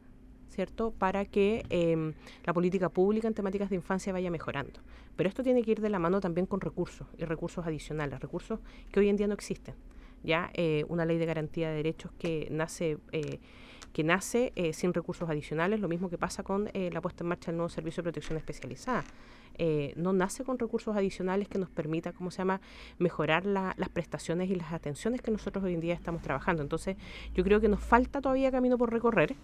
¿cierto? 0.49 0.91
Para 0.91 1.25
que 1.25 1.63
em, 1.69 2.13
la 2.43 2.53
política 2.53 2.89
pública 2.89 3.27
en 3.27 3.35
temáticas 3.35 3.69
de 3.69 3.75
infancia 3.75 4.11
vaya 4.11 4.31
mejorando. 4.31 4.79
Pero 5.15 5.29
esto 5.29 5.43
tiene 5.43 5.61
que 5.61 5.71
ir 5.71 5.79
de 5.79 5.89
la 5.89 5.99
mano 5.99 6.19
también 6.21 6.47
con 6.47 6.59
recursos 6.59 7.07
y 7.17 7.23
recursos 7.23 7.65
adicionales, 7.67 8.19
recursos 8.19 8.59
que 8.91 8.99
hoy 8.99 9.09
en 9.09 9.15
día 9.15 9.27
no 9.27 9.35
existen 9.35 9.75
ya 10.23 10.51
eh, 10.53 10.85
una 10.87 11.05
ley 11.05 11.17
de 11.17 11.25
garantía 11.25 11.69
de 11.69 11.75
derechos 11.75 12.11
que 12.17 12.47
nace 12.51 12.97
eh, 13.11 13.39
que 13.93 14.03
nace 14.03 14.53
eh, 14.55 14.71
sin 14.71 14.93
recursos 14.93 15.27
adicionales, 15.27 15.79
lo 15.79 15.87
mismo 15.87 16.11
que 16.11 16.17
pasa 16.19 16.43
con 16.43 16.69
la 16.73 17.01
puesta 17.01 17.23
en 17.23 17.27
marcha 17.29 17.49
del 17.49 17.57
nuevo 17.57 17.69
servicio 17.69 18.03
de 18.03 18.11
protección 18.11 18.37
especializada. 18.37 19.03
No 19.95 20.13
nace 20.13 20.43
con 20.43 20.57
recursos 20.57 20.95
adicionales 20.95 21.47
que 21.47 21.57
nos 21.57 21.69
permita, 21.69 22.13
¿cómo 22.13 22.31
se 22.31 22.39
llama?, 22.39 22.61
mejorar 22.97 23.45
las 23.45 23.89
prestaciones 23.89 24.49
y 24.49 24.55
las 24.55 24.73
atenciones 24.73 25.21
que 25.21 25.31
nosotros 25.31 25.63
hoy 25.63 25.73
en 25.73 25.79
día 25.79 25.93
estamos 25.93 26.21
trabajando. 26.21 26.61
Entonces, 26.61 26.97
yo 27.33 27.43
creo 27.43 27.59
que 27.59 27.67
nos 27.67 27.81
falta 27.81 28.21
todavía 28.21 28.51
camino 28.51 28.77
por 28.77 28.91
recorrer. 28.91 29.35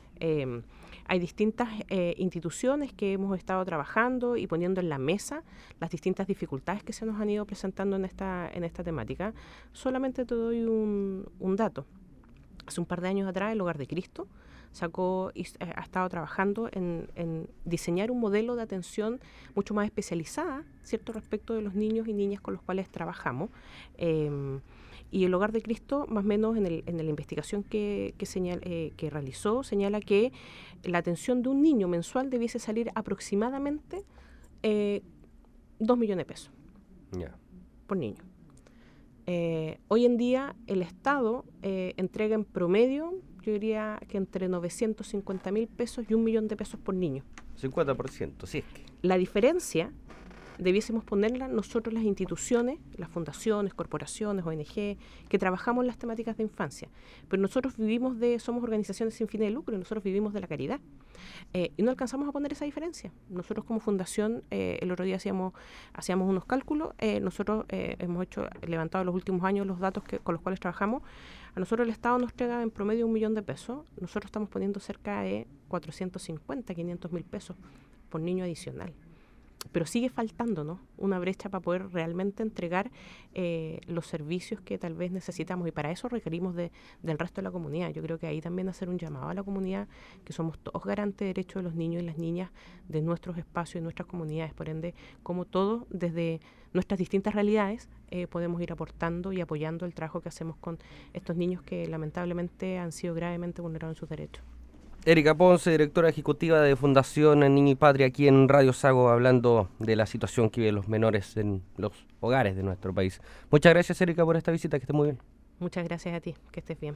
Hay 1.07 1.19
distintas 1.19 1.69
eh, 1.89 2.15
instituciones 2.17 2.91
que 2.91 3.13
hemos 3.13 3.37
estado 3.37 3.63
trabajando 3.63 4.37
y 4.37 4.47
poniendo 4.47 4.81
en 4.81 4.89
la 4.89 4.97
mesa 4.97 5.43
las 5.79 5.91
distintas 5.91 6.25
dificultades 6.25 6.83
que 6.83 6.93
se 6.93 7.05
nos 7.05 7.21
han 7.21 7.29
ido 7.29 7.45
presentando 7.45 7.95
en 7.95 8.05
esta, 8.05 8.49
en 8.51 8.63
esta 8.63 8.83
temática. 8.83 9.33
Solamente 9.71 10.25
te 10.25 10.33
doy 10.33 10.63
un, 10.63 11.55
dato. 11.55 11.85
Hace 12.65 12.79
un 12.79 12.85
par 12.85 13.01
de 13.01 13.07
años 13.07 13.27
atrás, 13.27 13.51
el 13.51 13.61
Hogar 13.61 13.77
de 13.77 13.87
Cristo 13.87 14.27
sacó 14.71 15.31
y 15.33 15.43
eh, 15.43 15.73
ha 15.75 15.81
estado 15.81 16.09
trabajando 16.09 16.69
en, 16.71 17.47
diseñar 17.63 18.11
un 18.11 18.19
modelo 18.19 18.55
de 18.55 18.63
atención 18.63 19.21
mucho 19.55 19.73
más 19.73 19.85
especializada, 19.85 20.63
¿cierto?, 20.83 21.13
respecto 21.13 21.53
de 21.53 21.61
los 21.61 21.75
niños 21.75 22.07
y 22.07 22.13
niñas 22.13 22.41
con 22.41 22.53
los 22.53 22.63
cuales 22.63 22.89
trabajamos. 22.89 23.49
Em, 23.97 24.59
y 25.11 25.23
el 25.23 25.33
Hogar 25.33 25.53
de 25.53 25.61
Cristo, 25.61 26.05
más 26.09 26.25
o 26.25 26.27
menos 26.27 26.57
en, 26.57 26.65
el, 26.65 26.83
en 26.87 26.97
la 26.97 27.03
investigación 27.03 27.63
que, 27.63 28.15
que, 28.17 28.27
eh, 28.35 28.93
que 28.97 29.09
realizó, 29.09 29.63
señala 29.63 30.01
que 30.01 30.33
la 30.83 30.97
atención 30.97 31.41
de 31.41 31.49
un 31.49 31.61
niño 31.61 31.87
mensual 31.87 32.29
debiese 32.29 32.59
salir 32.59 32.91
aproximadamente 32.95 34.03
eh, 34.61 35.03
2 35.79 35.97
millones 35.97 36.25
de 36.25 36.33
pesos 36.33 36.51
por 37.87 37.97
niño. 37.97 38.34
Eh, 39.27 39.79
hoy 39.87 40.05
en 40.05 40.17
día 40.17 40.55
el 40.67 40.81
Estado 40.81 41.45
eh, 41.63 41.93
entrega 41.97 42.35
en 42.35 42.45
promedio, 42.45 43.13
yo 43.41 43.53
diría 43.53 43.99
que 44.07 44.17
entre 44.17 44.47
950 44.47 45.51
mil 45.51 45.67
pesos 45.67 46.05
y 46.09 46.13
un 46.13 46.23
millón 46.23 46.47
de 46.47 46.55
pesos 46.55 46.79
por 46.79 46.95
niño. 46.95 47.23
50%, 47.59 48.45
sí. 48.45 48.63
La 49.01 49.17
diferencia 49.17 49.91
debiésemos 50.57 51.03
ponerla 51.03 51.47
nosotros 51.47 51.93
las 51.93 52.03
instituciones, 52.03 52.79
las 52.97 53.09
fundaciones, 53.09 53.73
corporaciones, 53.73 54.45
ONG, 54.45 54.97
que 55.29 55.39
trabajamos 55.39 55.85
las 55.85 55.97
temáticas 55.97 56.37
de 56.37 56.43
infancia. 56.43 56.89
Pero 57.29 57.41
nosotros 57.41 57.77
vivimos 57.77 58.19
de, 58.19 58.39
somos 58.39 58.63
organizaciones 58.63 59.15
sin 59.15 59.27
fines 59.27 59.47
de 59.47 59.51
lucro 59.51 59.75
y 59.75 59.79
nosotros 59.79 60.03
vivimos 60.03 60.33
de 60.33 60.41
la 60.41 60.47
caridad. 60.47 60.79
Eh, 61.53 61.71
y 61.77 61.83
no 61.83 61.91
alcanzamos 61.91 62.27
a 62.27 62.31
poner 62.31 62.53
esa 62.53 62.65
diferencia. 62.65 63.11
Nosotros 63.29 63.65
como 63.65 63.79
fundación, 63.79 64.43
eh, 64.51 64.79
el 64.81 64.91
otro 64.91 65.05
día 65.05 65.15
hacíamos, 65.15 65.53
hacíamos 65.93 66.29
unos 66.29 66.45
cálculos, 66.45 66.93
eh, 66.99 67.19
nosotros 67.19 67.65
hemos 67.69 68.23
hecho, 68.23 68.47
levantado 68.65 69.01
en 69.01 69.07
los 69.07 69.15
últimos 69.15 69.43
años 69.43 69.65
los 69.65 69.79
datos 69.79 70.03
que, 70.03 70.19
con 70.19 70.33
los 70.33 70.41
cuales 70.41 70.59
trabajamos. 70.59 71.03
A 71.55 71.59
nosotros 71.59 71.87
el 71.87 71.91
Estado 71.91 72.17
nos 72.17 72.31
entrega 72.31 72.61
en 72.61 72.69
promedio 72.69 73.05
un 73.05 73.13
millón 73.13 73.33
de 73.33 73.41
pesos, 73.41 73.85
nosotros 73.99 74.25
estamos 74.25 74.49
poniendo 74.49 74.79
cerca 74.79 75.21
de 75.21 75.47
450, 75.69 76.73
500 76.73 77.11
mil 77.11 77.23
pesos 77.23 77.55
por 78.09 78.21
niño 78.21 78.43
adicional. 78.43 78.93
Pero 79.71 79.85
sigue 79.85 80.09
faltando 80.09 80.63
¿no? 80.63 80.79
una 80.97 81.19
brecha 81.19 81.49
para 81.49 81.61
poder 81.61 81.91
realmente 81.91 82.43
entregar 82.43 82.91
eh, 83.33 83.81
los 83.87 84.07
servicios 84.07 84.61
que 84.61 84.77
tal 84.77 84.93
vez 84.93 85.11
necesitamos 85.11 85.67
y 85.67 85.71
para 85.71 85.91
eso 85.91 86.07
requerimos 86.07 86.55
de, 86.55 86.71
del 87.03 87.17
resto 87.19 87.41
de 87.41 87.43
la 87.43 87.51
comunidad. 87.51 87.89
Yo 87.91 88.01
creo 88.01 88.17
que 88.17 88.27
ahí 88.27 88.41
también 88.41 88.69
hacer 88.69 88.89
un 88.89 88.97
llamado 88.97 89.29
a 89.29 89.33
la 89.33 89.43
comunidad, 89.43 89.87
que 90.23 90.33
somos 90.33 90.57
todos 90.59 90.83
garantes 90.83 91.19
de 91.19 91.27
derechos 91.27 91.55
de 91.55 91.63
los 91.63 91.75
niños 91.75 92.03
y 92.03 92.05
las 92.05 92.17
niñas 92.17 92.51
de 92.87 93.01
nuestros 93.01 93.37
espacios 93.37 93.81
y 93.81 93.83
nuestras 93.83 94.07
comunidades, 94.07 94.53
por 94.53 94.69
ende, 94.69 94.93
como 95.23 95.45
todos 95.45 95.83
desde 95.89 96.39
nuestras 96.73 96.97
distintas 96.97 97.33
realidades 97.33 97.89
eh, 98.11 98.27
podemos 98.27 98.61
ir 98.61 98.71
aportando 98.71 99.33
y 99.33 99.41
apoyando 99.41 99.85
el 99.85 99.93
trabajo 99.93 100.21
que 100.21 100.29
hacemos 100.29 100.57
con 100.57 100.77
estos 101.13 101.35
niños 101.35 101.61
que 101.61 101.87
lamentablemente 101.87 102.77
han 102.77 102.91
sido 102.91 103.13
gravemente 103.15 103.61
vulnerados 103.61 103.95
en 103.95 103.99
sus 103.99 104.09
derechos. 104.09 104.43
Erika 105.07 105.35
Ponce, 105.35 105.69
directora 105.69 106.09
ejecutiva 106.09 106.59
de 106.61 106.75
Fundación 106.75 107.41
Niño 107.41 107.73
y 107.73 107.75
Patria, 107.75 108.07
aquí 108.07 108.27
en 108.27 108.49
Radio 108.49 108.73
Sago, 108.73 109.09
hablando 109.09 109.69
de 109.77 109.95
la 109.95 110.07
situación 110.07 110.49
que 110.49 110.61
viven 110.61 110.73
los 110.73 110.87
menores 110.87 111.37
en 111.37 111.61
los 111.77 111.91
hogares 112.21 112.55
de 112.55 112.63
nuestro 112.63 112.91
país. 112.91 113.21
Muchas 113.51 113.71
gracias, 113.71 114.01
Erika, 114.01 114.25
por 114.25 114.35
esta 114.35 114.51
visita, 114.51 114.79
que 114.79 114.83
esté 114.85 114.93
muy 114.93 115.09
bien. 115.09 115.19
Muchas 115.59 115.83
gracias 115.83 116.15
a 116.15 116.21
ti, 116.21 116.33
que 116.51 116.59
estés 116.59 116.79
bien. 116.79 116.95